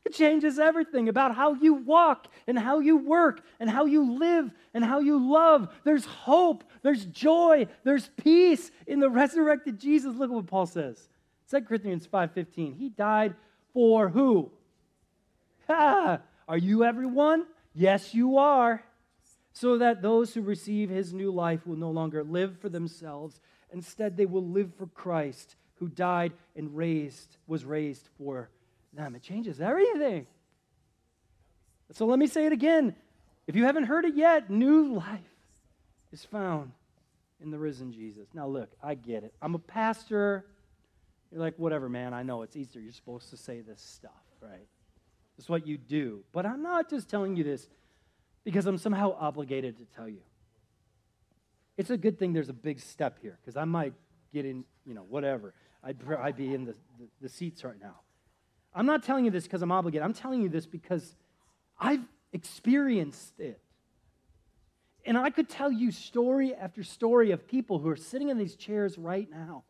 It 0.09 0.15
changes 0.15 0.59
everything 0.59 1.11
about 1.11 1.35
how 1.35 1.53
you 1.53 1.75
walk 1.75 2.29
and 2.47 2.59
how 2.59 2.79
you 2.79 2.97
work 2.97 3.43
and 3.61 3.69
how 3.69 3.85
you 3.85 4.19
live 4.19 4.51
and 4.73 4.83
how 4.83 5.01
you 5.01 5.19
love. 5.31 5.69
There's 5.85 6.07
hope, 6.07 6.65
there's 6.81 7.05
joy, 7.05 7.67
there's 7.85 8.09
peace 8.17 8.71
in 8.87 9.01
the 9.01 9.11
resurrected 9.11 9.79
Jesus. 9.79 10.17
Look 10.17 10.31
at 10.31 10.35
what 10.35 10.47
Paul 10.47 10.65
says. 10.65 11.11
2 11.51 11.61
Corinthians 11.61 12.07
5:15. 12.07 12.77
He 12.77 12.89
died 12.89 13.35
for 13.75 14.09
who? 14.09 14.51
Ah, 15.69 16.23
are 16.49 16.57
you 16.57 16.85
everyone? 16.85 17.45
Yes, 17.75 18.15
you 18.15 18.39
are. 18.39 18.83
So 19.53 19.77
that 19.77 20.01
those 20.01 20.33
who 20.33 20.41
receive 20.41 20.89
his 20.89 21.13
new 21.13 21.31
life 21.31 21.67
will 21.67 21.77
no 21.77 21.91
longer 21.91 22.25
live 22.25 22.59
for 22.61 22.71
themselves. 22.71 23.43
Instead, 23.75 24.17
they 24.17 24.25
will 24.25 24.47
live 24.47 24.73
for 24.75 24.87
Christ, 24.87 25.57
who 25.75 25.89
died 25.89 26.33
and 26.57 26.75
raised, 26.75 27.37
was 27.47 27.67
raised 27.67 28.09
for 28.17 28.49
them. 28.93 29.15
It 29.15 29.23
changes 29.23 29.61
everything. 29.61 30.27
So 31.93 32.07
let 32.07 32.19
me 32.19 32.27
say 32.27 32.47
it 32.47 32.53
again. 32.53 32.95
If 33.47 33.57
you 33.57 33.65
haven't 33.65 33.85
heard 33.85 34.05
it 34.05 34.15
yet, 34.15 34.51
new 34.51 34.95
life 34.95 35.21
is 36.13 36.25
found 36.25 36.73
in 37.41 37.51
the 37.51 37.59
risen 37.59 37.93
Jesus. 37.93 38.29
Now, 38.35 38.47
look, 38.47 38.71
I 38.83 38.95
get 38.95 39.25
it. 39.25 39.33
I'm 39.41 39.55
a 39.55 39.59
pastor. 39.59 40.45
You're 41.31 41.41
like, 41.41 41.55
whatever, 41.57 41.89
man. 41.89 42.13
I 42.13 42.23
know 42.23 42.43
it's 42.43 42.57
Easter. 42.57 42.81
You're 42.81 42.93
supposed 42.93 43.31
to 43.31 43.37
say 43.37 43.61
this 43.61 43.81
stuff, 43.81 44.13
right? 44.41 44.67
It's 45.39 45.49
what 45.49 45.67
you 45.67 45.79
do. 45.79 46.25
But 46.33 46.47
I'm 46.47 46.63
not 46.63 46.91
just 46.91 47.09
telling 47.09 47.37
you 47.37 47.45
this 47.45 47.69
because 48.45 48.67
I'm 48.67 48.79
somehow 48.79 49.17
obligated 49.19 49.79
to 49.79 49.85
tell 49.97 50.09
you. 50.09 50.21
It's 51.77 51.91
a 51.91 51.97
good 51.97 52.19
thing 52.19 52.33
there's 52.33 52.49
a 52.49 52.55
big 52.55 52.81
step 52.81 53.19
here 53.23 53.39
because 53.41 53.57
I 53.57 53.65
might 53.65 53.93
get 54.33 54.45
in, 54.45 54.65
you 54.85 54.95
know, 54.95 55.07
whatever. 55.09 55.55
I'd, 55.83 55.97
I'd 56.21 56.37
be 56.37 56.53
in 56.53 56.65
the, 56.65 56.75
the, 56.99 57.09
the 57.23 57.29
seats 57.29 57.63
right 57.63 57.81
now. 57.81 58.01
I'm 58.75 58.87
not 58.87 59.03
telling 59.03 59.25
you 59.25 59.31
this 59.31 59.45
because 59.45 59.63
I'm 59.63 59.73
obligated. 59.73 60.05
I'm 60.05 60.15
telling 60.15 60.43
you 60.43 60.49
this 60.49 60.67
because 60.67 61.15
I've 61.79 62.05
experienced 62.33 63.41
it. 63.41 63.61
And 65.05 65.17
I 65.17 65.31
could 65.31 65.49
tell 65.49 65.73
you 65.73 65.91
story 65.91 66.55
after 66.55 66.83
story 66.83 67.31
of 67.31 67.49
people 67.49 67.79
who 67.79 67.89
are 67.89 67.97
sitting 67.97 68.29
in 68.29 68.37
these 68.37 68.57
chairs 68.57 68.99
right 68.99 69.29
now 69.31 69.65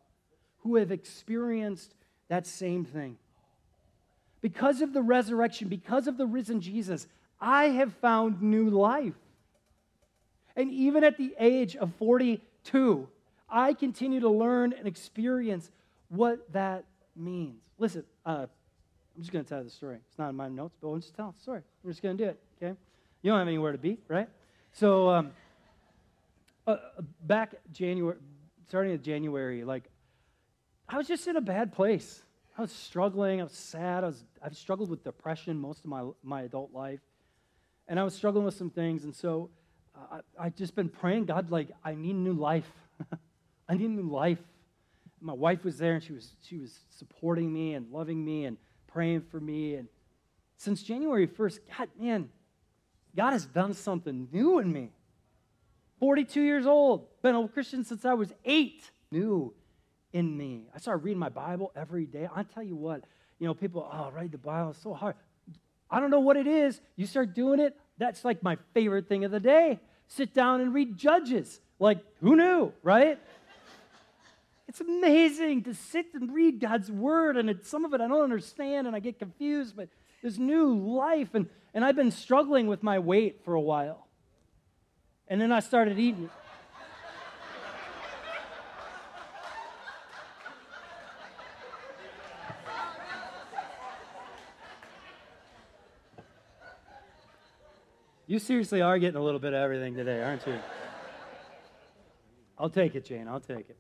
who 0.59 0.77
have 0.77 0.91
experienced 0.91 1.95
that 2.29 2.47
same 2.47 2.85
thing. 2.85 3.17
Because 4.41 4.83
of 4.83 4.93
the 4.93 5.03
resurrection, 5.03 5.69
because 5.69 6.07
of 6.07 6.17
the 6.17 6.27
risen 6.27 6.61
Jesus, 6.61 7.07
I 7.41 7.67
have 7.67 7.93
found 7.95 8.43
new 8.43 8.71
life. 8.71 9.15
And 10.57 10.71
even 10.73 11.05
at 11.05 11.17
the 11.17 11.35
age 11.39 11.77
of 11.77 11.93
42, 11.99 13.09
I 13.49 13.75
continue 13.75 14.21
to 14.21 14.29
learn 14.29 14.73
and 14.73 14.87
experience 14.87 15.71
what 16.09 16.53
that 16.53 16.85
means. 17.17 17.63
Listen, 17.79 18.05
uh, 18.27 18.47
I'm 19.19 19.23
just 19.23 19.33
going 19.33 19.45
to 19.45 19.49
tell 19.49 19.65
the 19.65 19.69
story. 19.69 19.99
It's 20.09 20.17
not 20.17 20.29
in 20.29 20.37
my 20.37 20.49
notes, 20.49 20.77
but 20.81 20.87
I'm 20.87 21.01
just 21.01 21.13
telling 21.13 21.33
the 21.33 21.41
story. 21.41 21.63
I'm 21.83 21.91
just 21.91 22.01
going 22.01 22.17
to 22.17 22.25
do 22.25 22.31
it, 22.31 22.41
okay? 22.57 22.79
You 23.21 23.33
don't 23.33 23.41
have 23.41 23.49
anywhere 23.49 23.73
to 23.73 23.79
be, 23.79 23.99
right? 24.07 24.29
So, 24.71 25.11
um, 25.11 25.33
uh, 26.69 26.77
back 27.25 27.57
January, 27.73 28.17
starting 28.69 28.93
in 28.93 29.03
January, 29.03 29.65
like, 29.65 29.91
I 30.89 30.99
was 30.99 31.09
just 31.09 31.27
in 31.27 31.35
a 31.35 31.41
bad 31.41 31.73
place. 31.73 32.23
I 32.57 32.61
was 32.61 32.71
struggling. 32.71 33.41
I 33.41 33.43
was 33.43 33.55
sad. 33.55 34.05
I 34.05 34.07
was, 34.07 34.23
I've 34.41 34.57
struggled 34.57 34.89
with 34.89 35.03
depression 35.03 35.59
most 35.59 35.81
of 35.81 35.87
my, 35.87 36.05
my 36.23 36.43
adult 36.43 36.73
life. 36.73 37.01
And 37.89 37.99
I 37.99 38.05
was 38.05 38.15
struggling 38.15 38.45
with 38.45 38.55
some 38.55 38.71
things. 38.71 39.03
And 39.03 39.13
so 39.13 39.51
uh, 39.97 40.21
I, 40.39 40.47
I've 40.47 40.55
just 40.55 40.77
been 40.77 40.89
praying, 40.89 41.25
God, 41.25 41.51
like, 41.51 41.71
I 41.85 41.97
need 41.97 42.15
new 42.15 42.35
life. 42.35 42.71
I 43.69 43.75
need 43.75 43.91
new 43.91 44.09
life. 44.09 44.39
My 45.21 45.33
wife 45.33 45.65
was 45.65 45.77
there 45.77 45.95
and 45.95 46.05
she 46.05 46.13
was, 46.13 46.37
she 46.41 46.57
was 46.57 46.79
supporting 46.91 47.53
me 47.53 47.75
and 47.75 47.91
loving 47.91 48.25
me 48.25 48.45
and 48.45 48.57
praying 48.89 49.23
for 49.31 49.39
me. 49.39 49.77
And 49.77 49.89
since 50.57 50.83
January 50.83 51.29
1st, 51.29 51.61
God, 51.77 51.89
man, 51.99 52.29
God 53.15 53.33
has 53.33 53.47
done 53.47 53.75
something 53.75 54.29
new 54.33 54.59
in 54.59 54.73
me. 54.73 54.91
42 56.01 56.43
years 56.43 56.67
old, 56.67 57.07
been 57.23 57.35
a 57.35 57.49
Christian 57.49 57.85
since 57.85 58.05
I 58.05 58.15
was 58.15 58.33
eight, 58.45 58.91
new 59.11 59.55
in 60.13 60.37
me. 60.37 60.69
I 60.75 60.79
started 60.79 61.05
reading 61.05 61.19
my 61.19 61.29
Bible 61.29 61.73
every 61.75 62.07
day. 62.07 62.29
I 62.35 62.43
tell 62.43 62.63
you 62.63 62.77
what, 62.77 63.05
you 63.39 63.47
know, 63.47 63.55
people, 63.55 63.89
oh, 63.93 64.11
read 64.11 64.33
the 64.33 64.39
Bible, 64.39 64.75
so 64.75 64.95
hard. 64.95 65.17
I 65.91 66.01
don't 66.01 66.11
know 66.11 66.21
what 66.21 66.37
it 66.37 66.47
is. 66.47 66.81
You 66.97 67.07
start 67.07 67.35
doing 67.35 67.61
it, 67.61 67.77
that's 67.99 68.25
like 68.25 68.43
my 68.43 68.57
favorite 68.75 69.09
thing 69.09 69.25
of 69.25 69.31
the 69.31 69.41
day. 69.41 69.81
Sit 70.07 70.35
down 70.35 70.61
and 70.61 70.73
read 70.73 70.97
Judges. 70.97 71.61
Like, 71.79 71.99
who 72.21 72.37
knew, 72.37 72.73
right? 72.83 73.19
It's 74.69 74.83
amazing 74.83 75.65
to 75.65 75.75
sit 75.75 76.09
and 76.13 76.33
read 76.33 76.61
God's 76.61 76.93
word, 76.93 77.39
and 77.39 77.59
some 77.63 77.87
of 77.87 77.95
it 77.95 78.03
I 78.03 78.07
don't 78.07 78.23
understand 78.23 78.87
and 78.87 78.95
I 78.95 79.01
get 79.01 79.19
confused, 79.19 79.75
but 79.75 79.89
there's 80.21 80.39
new 80.39 80.75
life. 80.77 81.31
And, 81.33 81.49
and 81.73 81.85
I've 81.85 81.97
been 81.97 82.11
struggling 82.11 82.67
with 82.67 82.83
my 82.83 82.99
weight 82.99 83.41
for 83.45 83.55
a 83.55 83.61
while. 83.61 84.07
And 85.27 85.41
then 85.41 85.53
I 85.53 85.61
started 85.61 85.99
eating. 85.99 86.29
You 98.27 98.39
seriously 98.39 98.83
are 98.83 98.99
getting 98.99 99.19
a 99.19 99.25
little 99.25 99.41
bit 99.41 99.55
of 99.55 99.63
everything 99.63 99.95
today, 99.95 100.23
aren't 100.23 100.47
you? 100.47 100.59
I'll 102.59 102.69
take 102.69 102.95
it, 102.95 103.07
Jane. 103.07 103.27
I'll 103.27 103.41
take 103.41 103.71
it. 103.71 103.79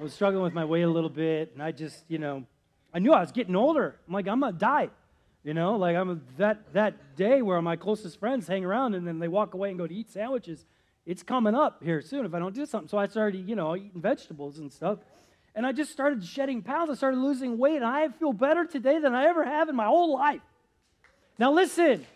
I 0.00 0.02
was 0.02 0.14
struggling 0.14 0.42
with 0.42 0.54
my 0.54 0.64
weight 0.64 0.80
a 0.80 0.88
little 0.88 1.10
bit, 1.10 1.50
and 1.52 1.62
I 1.62 1.72
just, 1.72 2.04
you 2.08 2.16
know, 2.16 2.46
I 2.94 3.00
knew 3.00 3.12
I 3.12 3.20
was 3.20 3.32
getting 3.32 3.54
older. 3.54 3.96
I'm 4.08 4.14
like, 4.14 4.26
I'm 4.28 4.40
gonna 4.40 4.54
die. 4.54 4.88
You 5.44 5.52
know, 5.52 5.76
like 5.76 5.94
I'm 5.94 6.22
that 6.38 6.72
that 6.72 7.16
day 7.16 7.42
where 7.42 7.60
my 7.60 7.76
closest 7.76 8.18
friends 8.18 8.48
hang 8.48 8.64
around 8.64 8.94
and 8.94 9.06
then 9.06 9.18
they 9.18 9.28
walk 9.28 9.52
away 9.52 9.68
and 9.68 9.78
go 9.78 9.86
to 9.86 9.94
eat 9.94 10.10
sandwiches. 10.10 10.64
It's 11.04 11.22
coming 11.22 11.54
up 11.54 11.82
here 11.82 12.00
soon 12.00 12.24
if 12.24 12.32
I 12.32 12.38
don't 12.38 12.54
do 12.54 12.64
something. 12.64 12.88
So 12.88 12.96
I 12.96 13.08
started, 13.08 13.46
you 13.46 13.54
know, 13.54 13.76
eating 13.76 14.00
vegetables 14.00 14.58
and 14.58 14.72
stuff. 14.72 15.00
And 15.54 15.66
I 15.66 15.72
just 15.72 15.92
started 15.92 16.24
shedding 16.24 16.62
pounds. 16.62 16.88
I 16.88 16.94
started 16.94 17.18
losing 17.18 17.58
weight, 17.58 17.76
and 17.76 17.84
I 17.84 18.08
feel 18.08 18.32
better 18.32 18.64
today 18.64 19.00
than 19.00 19.14
I 19.14 19.26
ever 19.26 19.44
have 19.44 19.68
in 19.68 19.76
my 19.76 19.86
whole 19.86 20.14
life. 20.14 20.40
Now 21.38 21.52
listen, 21.52 22.06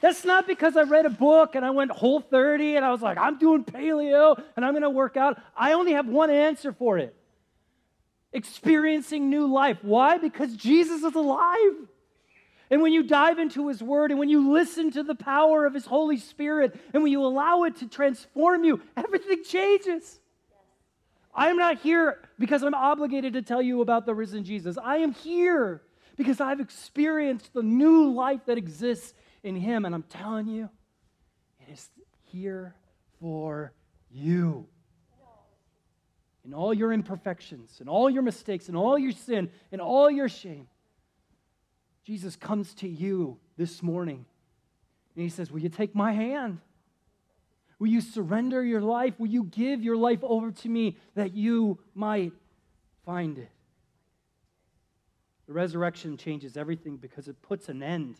that's 0.00 0.24
not 0.24 0.48
because 0.48 0.76
I 0.76 0.82
read 0.82 1.06
a 1.06 1.10
book 1.10 1.54
and 1.54 1.64
I 1.64 1.70
went 1.70 1.92
whole 1.92 2.20
30 2.20 2.74
and 2.74 2.84
I 2.84 2.90
was 2.90 3.02
like, 3.02 3.18
I'm 3.18 3.38
doing 3.38 3.62
paleo 3.62 4.42
and 4.56 4.64
I'm 4.64 4.74
to 4.80 4.90
work 4.90 5.16
out. 5.16 5.40
I 5.56 5.74
only 5.74 5.92
have 5.92 6.08
one 6.08 6.30
answer 6.30 6.72
for 6.72 6.98
it 6.98 7.14
experiencing 8.32 9.30
new 9.30 9.46
life. 9.46 9.78
Why? 9.82 10.18
Because 10.18 10.54
Jesus 10.56 11.02
is 11.02 11.14
alive. 11.14 11.74
And 12.70 12.82
when 12.82 12.92
you 12.92 13.02
dive 13.02 13.38
into 13.38 13.68
his 13.68 13.82
word 13.82 14.12
and 14.12 14.20
when 14.20 14.28
you 14.28 14.52
listen 14.52 14.92
to 14.92 15.02
the 15.02 15.16
power 15.16 15.66
of 15.66 15.74
his 15.74 15.86
Holy 15.86 16.16
Spirit 16.18 16.78
and 16.94 17.02
when 17.02 17.10
you 17.10 17.24
allow 17.24 17.64
it 17.64 17.76
to 17.76 17.88
transform 17.88 18.62
you, 18.62 18.80
everything 18.96 19.42
changes. 19.44 20.20
I'm 21.34 21.56
not 21.56 21.80
here 21.80 22.20
because 22.38 22.62
I'm 22.62 22.74
obligated 22.74 23.32
to 23.34 23.42
tell 23.42 23.62
you 23.62 23.80
about 23.80 24.06
the 24.06 24.14
risen 24.14 24.44
Jesus. 24.44 24.78
I 24.82 24.98
am 24.98 25.12
here 25.12 25.82
because 26.16 26.40
I've 26.40 26.60
experienced 26.60 27.52
the 27.54 27.62
new 27.62 28.12
life 28.12 28.40
that 28.46 28.58
exists 28.58 29.14
in 29.42 29.56
Him. 29.56 29.84
And 29.84 29.94
I'm 29.94 30.02
telling 30.04 30.46
you, 30.46 30.68
it 31.60 31.72
is 31.72 31.88
here 32.24 32.74
for 33.20 33.72
you. 34.10 34.66
In 36.50 36.54
all 36.54 36.74
your 36.74 36.92
imperfections, 36.92 37.76
and 37.78 37.88
all 37.88 38.10
your 38.10 38.22
mistakes, 38.22 38.66
and 38.66 38.76
all 38.76 38.98
your 38.98 39.12
sin, 39.12 39.50
and 39.70 39.80
all 39.80 40.10
your 40.10 40.28
shame, 40.28 40.66
Jesus 42.02 42.34
comes 42.34 42.74
to 42.74 42.88
you 42.88 43.38
this 43.56 43.84
morning 43.84 44.24
and 45.14 45.22
He 45.22 45.28
says, 45.30 45.52
Will 45.52 45.60
you 45.60 45.68
take 45.68 45.94
my 45.94 46.10
hand? 46.10 46.58
Will 47.78 47.86
you 47.86 48.00
surrender 48.00 48.64
your 48.64 48.80
life? 48.80 49.14
Will 49.20 49.28
you 49.28 49.44
give 49.44 49.80
your 49.80 49.96
life 49.96 50.18
over 50.24 50.50
to 50.50 50.68
me 50.68 50.96
that 51.14 51.34
you 51.34 51.78
might 51.94 52.32
find 53.06 53.38
it? 53.38 53.52
The 55.46 55.52
resurrection 55.52 56.16
changes 56.16 56.56
everything 56.56 56.96
because 56.96 57.28
it 57.28 57.40
puts 57.42 57.68
an 57.68 57.80
end 57.80 58.16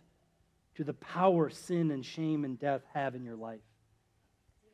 to 0.76 0.84
the 0.84 0.94
power 0.94 1.50
sin 1.50 1.90
and 1.90 2.06
shame 2.06 2.44
and 2.44 2.60
death 2.60 2.82
have 2.94 3.16
in 3.16 3.24
your 3.24 3.34
life. 3.34 3.58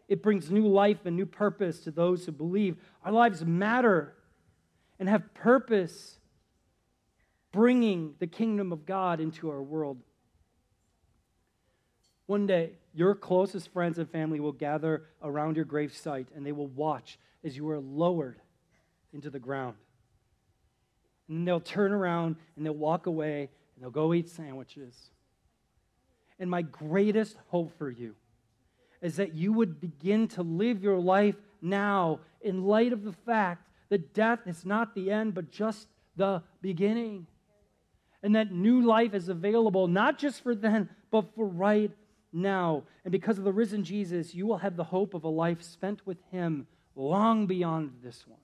It 0.08 0.22
brings 0.22 0.50
new 0.50 0.66
life 0.66 1.04
and 1.04 1.16
new 1.16 1.26
purpose 1.26 1.80
to 1.80 1.90
those 1.90 2.26
who 2.26 2.32
believe. 2.32 2.76
Our 3.04 3.12
lives 3.12 3.44
matter 3.44 4.14
and 4.98 5.08
have 5.08 5.34
purpose, 5.34 6.18
bringing 7.52 8.14
the 8.18 8.26
kingdom 8.26 8.72
of 8.72 8.86
God 8.86 9.20
into 9.20 9.50
our 9.50 9.62
world. 9.62 9.98
One 12.26 12.46
day, 12.46 12.72
your 12.92 13.14
closest 13.14 13.72
friends 13.72 13.98
and 13.98 14.10
family 14.10 14.40
will 14.40 14.52
gather 14.52 15.04
around 15.22 15.56
your 15.56 15.64
gravesite 15.64 16.26
and 16.34 16.46
they 16.46 16.52
will 16.52 16.68
watch 16.68 17.18
as 17.44 17.56
you 17.56 17.68
are 17.70 17.78
lowered 17.78 18.40
into 19.12 19.30
the 19.30 19.38
ground. 19.38 19.76
And 21.28 21.46
they'll 21.46 21.60
turn 21.60 21.92
around 21.92 22.36
and 22.56 22.64
they'll 22.64 22.72
walk 22.72 23.06
away 23.06 23.50
and 23.74 23.82
they'll 23.82 23.90
go 23.90 24.14
eat 24.14 24.28
sandwiches. 24.28 25.10
And 26.38 26.50
my 26.50 26.62
greatest 26.62 27.36
hope 27.48 27.76
for 27.78 27.90
you 27.90 28.14
is 29.02 29.16
that 29.16 29.34
you 29.34 29.52
would 29.52 29.80
begin 29.80 30.28
to 30.28 30.42
live 30.42 30.82
your 30.82 30.98
life 30.98 31.36
now 31.62 32.20
in 32.40 32.64
light 32.64 32.92
of 32.92 33.04
the 33.04 33.12
fact 33.12 33.68
that 33.88 34.14
death 34.14 34.40
is 34.46 34.64
not 34.64 34.94
the 34.94 35.10
end, 35.10 35.34
but 35.34 35.50
just 35.50 35.88
the 36.16 36.42
beginning. 36.60 37.26
And 38.22 38.34
that 38.34 38.52
new 38.52 38.82
life 38.82 39.14
is 39.14 39.28
available 39.28 39.86
not 39.86 40.18
just 40.18 40.42
for 40.42 40.54
then, 40.54 40.88
but 41.10 41.34
for 41.34 41.46
right 41.46 41.92
now. 42.32 42.82
And 43.04 43.12
because 43.12 43.38
of 43.38 43.44
the 43.44 43.52
risen 43.52 43.84
Jesus, 43.84 44.34
you 44.34 44.46
will 44.46 44.58
have 44.58 44.76
the 44.76 44.84
hope 44.84 45.14
of 45.14 45.24
a 45.24 45.28
life 45.28 45.62
spent 45.62 46.06
with 46.06 46.18
Him 46.30 46.66
long 46.94 47.46
beyond 47.46 47.92
this 48.02 48.26
one. 48.26 48.40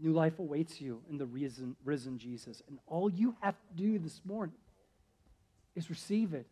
New 0.00 0.12
life 0.12 0.38
awaits 0.38 0.80
you 0.80 1.00
in 1.08 1.18
the 1.18 1.26
risen, 1.26 1.76
risen 1.84 2.18
Jesus. 2.18 2.62
And 2.68 2.78
all 2.86 3.08
you 3.08 3.36
have 3.40 3.54
to 3.54 3.82
do 3.82 3.98
this 3.98 4.20
morning 4.24 4.56
is 5.76 5.88
receive 5.88 6.34
it. 6.34 6.46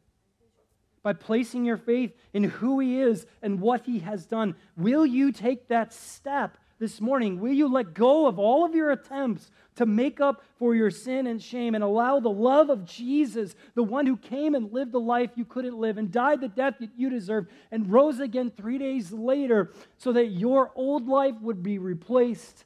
By 1.02 1.12
placing 1.12 1.64
your 1.64 1.76
faith 1.76 2.12
in 2.32 2.44
who 2.44 2.78
He 2.78 3.00
is 3.00 3.26
and 3.42 3.60
what 3.60 3.86
He 3.86 4.00
has 4.00 4.24
done, 4.26 4.54
will 4.76 5.04
you 5.04 5.32
take 5.32 5.68
that 5.68 5.92
step 5.92 6.56
this 6.78 7.00
morning? 7.00 7.40
Will 7.40 7.52
you 7.52 7.72
let 7.72 7.94
go 7.94 8.26
of 8.26 8.38
all 8.38 8.64
of 8.64 8.74
your 8.74 8.90
attempts 8.90 9.50
to 9.76 9.86
make 9.86 10.20
up 10.20 10.42
for 10.58 10.74
your 10.74 10.90
sin 10.90 11.26
and 11.26 11.42
shame 11.42 11.74
and 11.74 11.82
allow 11.82 12.20
the 12.20 12.28
love 12.28 12.70
of 12.70 12.84
Jesus, 12.84 13.54
the 13.74 13.82
one 13.82 14.06
who 14.06 14.16
came 14.16 14.54
and 14.54 14.72
lived 14.72 14.92
the 14.92 15.00
life 15.00 15.30
you 15.34 15.44
couldn't 15.44 15.78
live 15.78 15.96
and 15.96 16.10
died 16.10 16.40
the 16.40 16.48
death 16.48 16.74
that 16.80 16.90
you 16.96 17.08
deserved 17.08 17.50
and 17.70 17.90
rose 17.90 18.20
again 18.20 18.50
three 18.50 18.78
days 18.78 19.12
later 19.12 19.70
so 19.96 20.12
that 20.12 20.26
your 20.26 20.72
old 20.74 21.08
life 21.08 21.34
would 21.40 21.62
be 21.62 21.78
replaced 21.78 22.64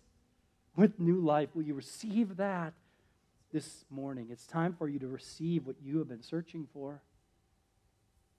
with 0.76 0.98
new 0.98 1.20
life? 1.20 1.50
Will 1.54 1.62
you 1.62 1.74
receive 1.74 2.36
that 2.36 2.74
this 3.52 3.84
morning? 3.90 4.28
It's 4.30 4.46
time 4.46 4.74
for 4.76 4.88
you 4.88 4.98
to 4.98 5.08
receive 5.08 5.66
what 5.66 5.76
you 5.82 5.98
have 5.98 6.08
been 6.08 6.22
searching 6.22 6.66
for. 6.72 7.00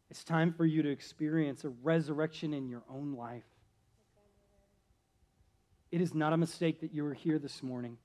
It's 0.10 0.24
time 0.24 0.54
for 0.54 0.66
you 0.66 0.82
to 0.84 0.90
experience 0.90 1.64
a 1.64 1.70
resurrection 1.70 2.54
in 2.54 2.70
your 2.70 2.84
own 2.90 3.14
life. 3.14 3.44
It 5.92 6.02
is 6.02 6.14
not 6.14 6.34
a 6.34 6.38
mistake 6.38 6.82
that 6.82 6.94
you 6.94 7.06
are 7.06 7.14
here 7.14 7.40
this 7.40 7.62
morning. 7.62 7.98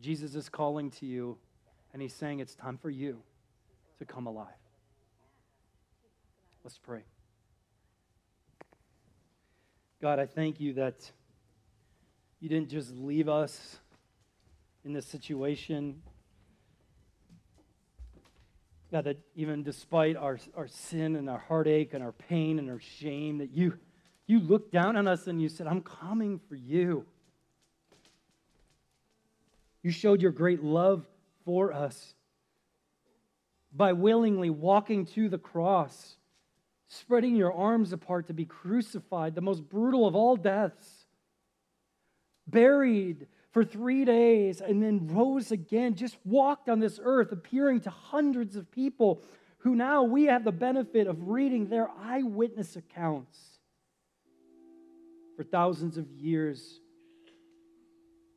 Jesus 0.00 0.34
is 0.34 0.48
calling 0.48 0.90
to 0.92 1.06
you, 1.06 1.36
and 1.92 2.00
he's 2.00 2.14
saying 2.14 2.40
it's 2.40 2.54
time 2.54 2.78
for 2.78 2.90
you 2.90 3.22
to 3.98 4.04
come 4.04 4.26
alive. 4.26 4.46
Let's 6.64 6.78
pray. 6.78 7.02
God, 10.00 10.18
I 10.18 10.26
thank 10.26 10.60
you 10.60 10.74
that 10.74 11.10
you 12.40 12.48
didn't 12.48 12.70
just 12.70 12.94
leave 12.94 13.28
us 13.28 13.78
in 14.84 14.94
this 14.94 15.06
situation 15.06 16.02
God, 18.90 19.04
that 19.04 19.18
even 19.36 19.62
despite 19.62 20.16
our, 20.16 20.38
our 20.56 20.66
sin 20.66 21.14
and 21.14 21.30
our 21.30 21.38
heartache 21.38 21.94
and 21.94 22.02
our 22.02 22.12
pain 22.12 22.58
and 22.58 22.68
our 22.68 22.80
shame, 22.80 23.38
that 23.38 23.52
you, 23.52 23.78
you 24.26 24.40
looked 24.40 24.72
down 24.72 24.96
on 24.96 25.06
us 25.06 25.28
and 25.28 25.40
you 25.40 25.48
said, 25.48 25.68
I'm 25.68 25.82
coming 25.82 26.40
for 26.48 26.56
you. 26.56 27.06
You 29.82 29.92
showed 29.92 30.20
your 30.20 30.32
great 30.32 30.62
love 30.62 31.06
for 31.44 31.72
us 31.72 32.14
by 33.72 33.92
willingly 33.92 34.50
walking 34.50 35.06
to 35.06 35.28
the 35.28 35.38
cross, 35.38 36.16
spreading 36.88 37.36
your 37.36 37.52
arms 37.52 37.92
apart 37.92 38.26
to 38.26 38.34
be 38.34 38.44
crucified, 38.44 39.36
the 39.36 39.40
most 39.40 39.68
brutal 39.68 40.06
of 40.06 40.16
all 40.16 40.34
deaths, 40.34 41.06
buried 42.48 43.28
for 43.52 43.64
three 43.64 44.04
days 44.04 44.60
and 44.60 44.82
then 44.82 45.08
rose 45.08 45.50
again, 45.50 45.94
just 45.94 46.16
walked 46.24 46.68
on 46.68 46.78
this 46.78 47.00
earth, 47.02 47.32
appearing 47.32 47.80
to 47.80 47.90
hundreds 47.90 48.56
of 48.56 48.70
people 48.70 49.22
who 49.58 49.74
now 49.74 50.02
we 50.04 50.24
have 50.24 50.44
the 50.44 50.52
benefit 50.52 51.06
of 51.06 51.28
reading 51.28 51.68
their 51.68 51.90
eyewitness 52.00 52.76
accounts. 52.76 53.38
For 55.36 55.44
thousands 55.44 55.96
of 55.96 56.10
years, 56.10 56.80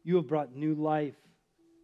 you 0.04 0.15
have 0.15 0.28
brought 0.28 0.56
new 0.56 0.73
life 0.73 1.15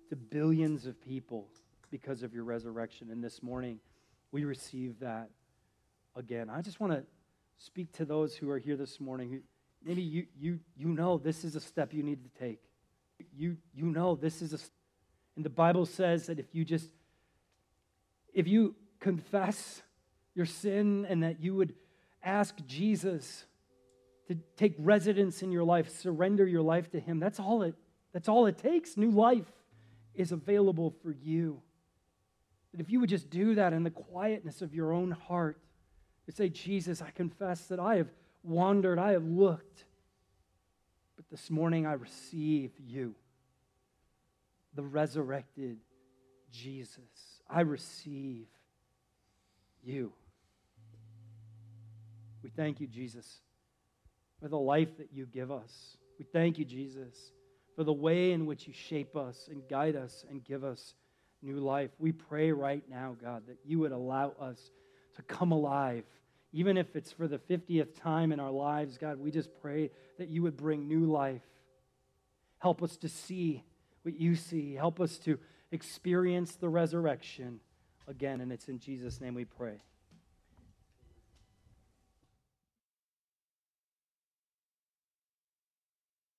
to 0.10 0.16
billions 0.16 0.86
of 0.86 1.00
people 1.02 1.48
because 1.92 2.24
of 2.24 2.34
your 2.34 2.44
resurrection. 2.44 3.12
And 3.12 3.24
this 3.24 3.44
morning, 3.44 3.80
we 4.32 4.44
receive 4.44 5.00
that 5.00 5.30
again. 6.16 6.50
I 6.50 6.62
just 6.62 6.80
want 6.80 6.94
to 6.94 7.04
speak 7.58 7.92
to 7.94 8.06
those 8.06 8.36
who 8.36 8.50
are 8.50 8.60
here 8.60 8.76
this 8.76 9.00
morning. 9.00 9.42
Maybe 9.84 10.02
you, 10.02 10.26
you, 10.38 10.60
you 10.76 10.88
know 10.88 11.18
this 11.18 11.44
is 11.44 11.56
a 11.56 11.62
step 11.62 11.94
you 11.94 12.04
need 12.04 12.24
to 12.24 12.40
take 12.40 12.69
you, 13.40 13.58
you 13.74 13.86
know 13.86 14.16
this 14.16 14.42
is 14.42 14.54
a. 14.54 14.60
And 15.36 15.46
the 15.46 15.50
Bible 15.50 15.86
says 15.86 16.28
that 16.28 16.40
if 16.40 16.54
you 16.54 16.66
just, 16.66 16.90
if 18.34 18.48
you 18.48 18.76
confess 19.00 19.82
your 20.36 20.46
sin 20.46 21.06
and 21.10 21.24
that 21.24 21.40
you 21.40 21.56
would 21.56 21.74
ask 22.22 22.56
Jesus 22.68 23.46
to 24.28 24.36
take 24.58 24.76
residence 24.78 25.42
in 25.42 25.52
your 25.52 25.64
life, 25.64 25.90
surrender 25.90 26.46
your 26.46 26.62
life 26.62 26.92
to 26.92 27.00
Him, 27.00 27.20
that's 27.20 27.40
all 27.40 27.64
it, 27.64 27.76
that's 28.12 28.28
all 28.28 28.46
it 28.46 28.58
takes. 28.58 28.98
New 28.98 29.12
life 29.12 29.50
is 30.14 30.32
available 30.34 30.94
for 31.02 31.12
you. 31.12 31.62
That 32.74 32.82
if 32.82 32.90
you 32.90 33.00
would 33.00 33.10
just 33.10 33.30
do 33.30 33.56
that 33.56 33.72
in 33.72 33.84
the 33.84 33.90
quietness 33.90 34.62
of 34.62 34.76
your 34.76 34.92
own 34.92 35.12
heart, 35.12 35.58
and 36.28 36.36
say, 36.36 36.50
Jesus, 36.50 37.02
I 37.02 37.10
confess 37.10 37.62
that 37.68 37.80
I 37.80 37.96
have 37.96 38.10
wandered, 38.44 39.00
I 39.00 39.14
have 39.14 39.24
looked, 39.24 39.86
but 41.16 41.28
this 41.32 41.50
morning 41.50 41.88
I 41.88 41.94
receive 41.94 42.72
you, 42.80 43.16
the 44.80 44.86
resurrected 44.86 45.78
Jesus. 46.54 47.42
I 47.50 47.62
receive 47.62 48.48
you. 49.84 50.14
We 52.42 52.50
thank 52.50 52.80
you, 52.80 52.88
Jesus, 52.88 53.42
for 54.42 54.48
the 54.48 54.58
life 54.58 54.96
that 55.00 55.10
you 55.12 55.26
give 55.26 55.52
us. 55.52 55.98
We 56.18 56.24
thank 56.24 56.58
you, 56.58 56.64
Jesus, 56.64 57.14
for 57.76 57.84
the 57.84 57.92
way 57.92 58.32
in 58.32 58.46
which 58.46 58.68
you 58.68 58.74
shape 58.74 59.18
us 59.18 59.50
and 59.52 59.68
guide 59.70 59.98
us 59.98 60.24
and 60.30 60.46
give 60.46 60.64
us 60.64 60.94
new 61.42 61.58
life. 61.58 61.90
We 62.00 62.14
pray 62.14 62.54
right 62.54 62.84
now, 62.90 63.18
God, 63.22 63.48
that 63.48 63.58
you 63.66 63.80
would 63.80 63.92
allow 63.92 64.32
us 64.40 64.72
to 65.18 65.22
come 65.24 65.52
alive 65.52 66.06
even 66.52 66.78
if 66.78 66.96
it's 66.96 67.12
for 67.12 67.28
the 67.28 67.38
50th 67.38 68.02
time 68.02 68.32
in 68.32 68.40
our 68.40 68.50
lives, 68.50 68.98
God, 68.98 69.20
we 69.20 69.30
just 69.30 69.52
pray 69.62 69.92
that 70.18 70.30
you 70.30 70.42
would 70.42 70.58
bring 70.58 70.88
new 70.88 71.06
life. 71.06 71.44
Help 72.58 72.82
us 72.82 72.98
to 72.98 73.08
see 73.08 73.64
what 74.04 74.20
you 74.20 74.36
see. 74.36 74.74
Help 74.74 75.00
us 75.00 75.18
to 75.20 75.38
experience 75.72 76.56
the 76.56 76.70
resurrection 76.70 77.60
again. 78.08 78.42
And 78.42 78.52
it's 78.52 78.68
in 78.68 78.80
Jesus' 78.80 79.22
name 79.22 79.34
we 79.34 79.46
pray. 79.46 79.82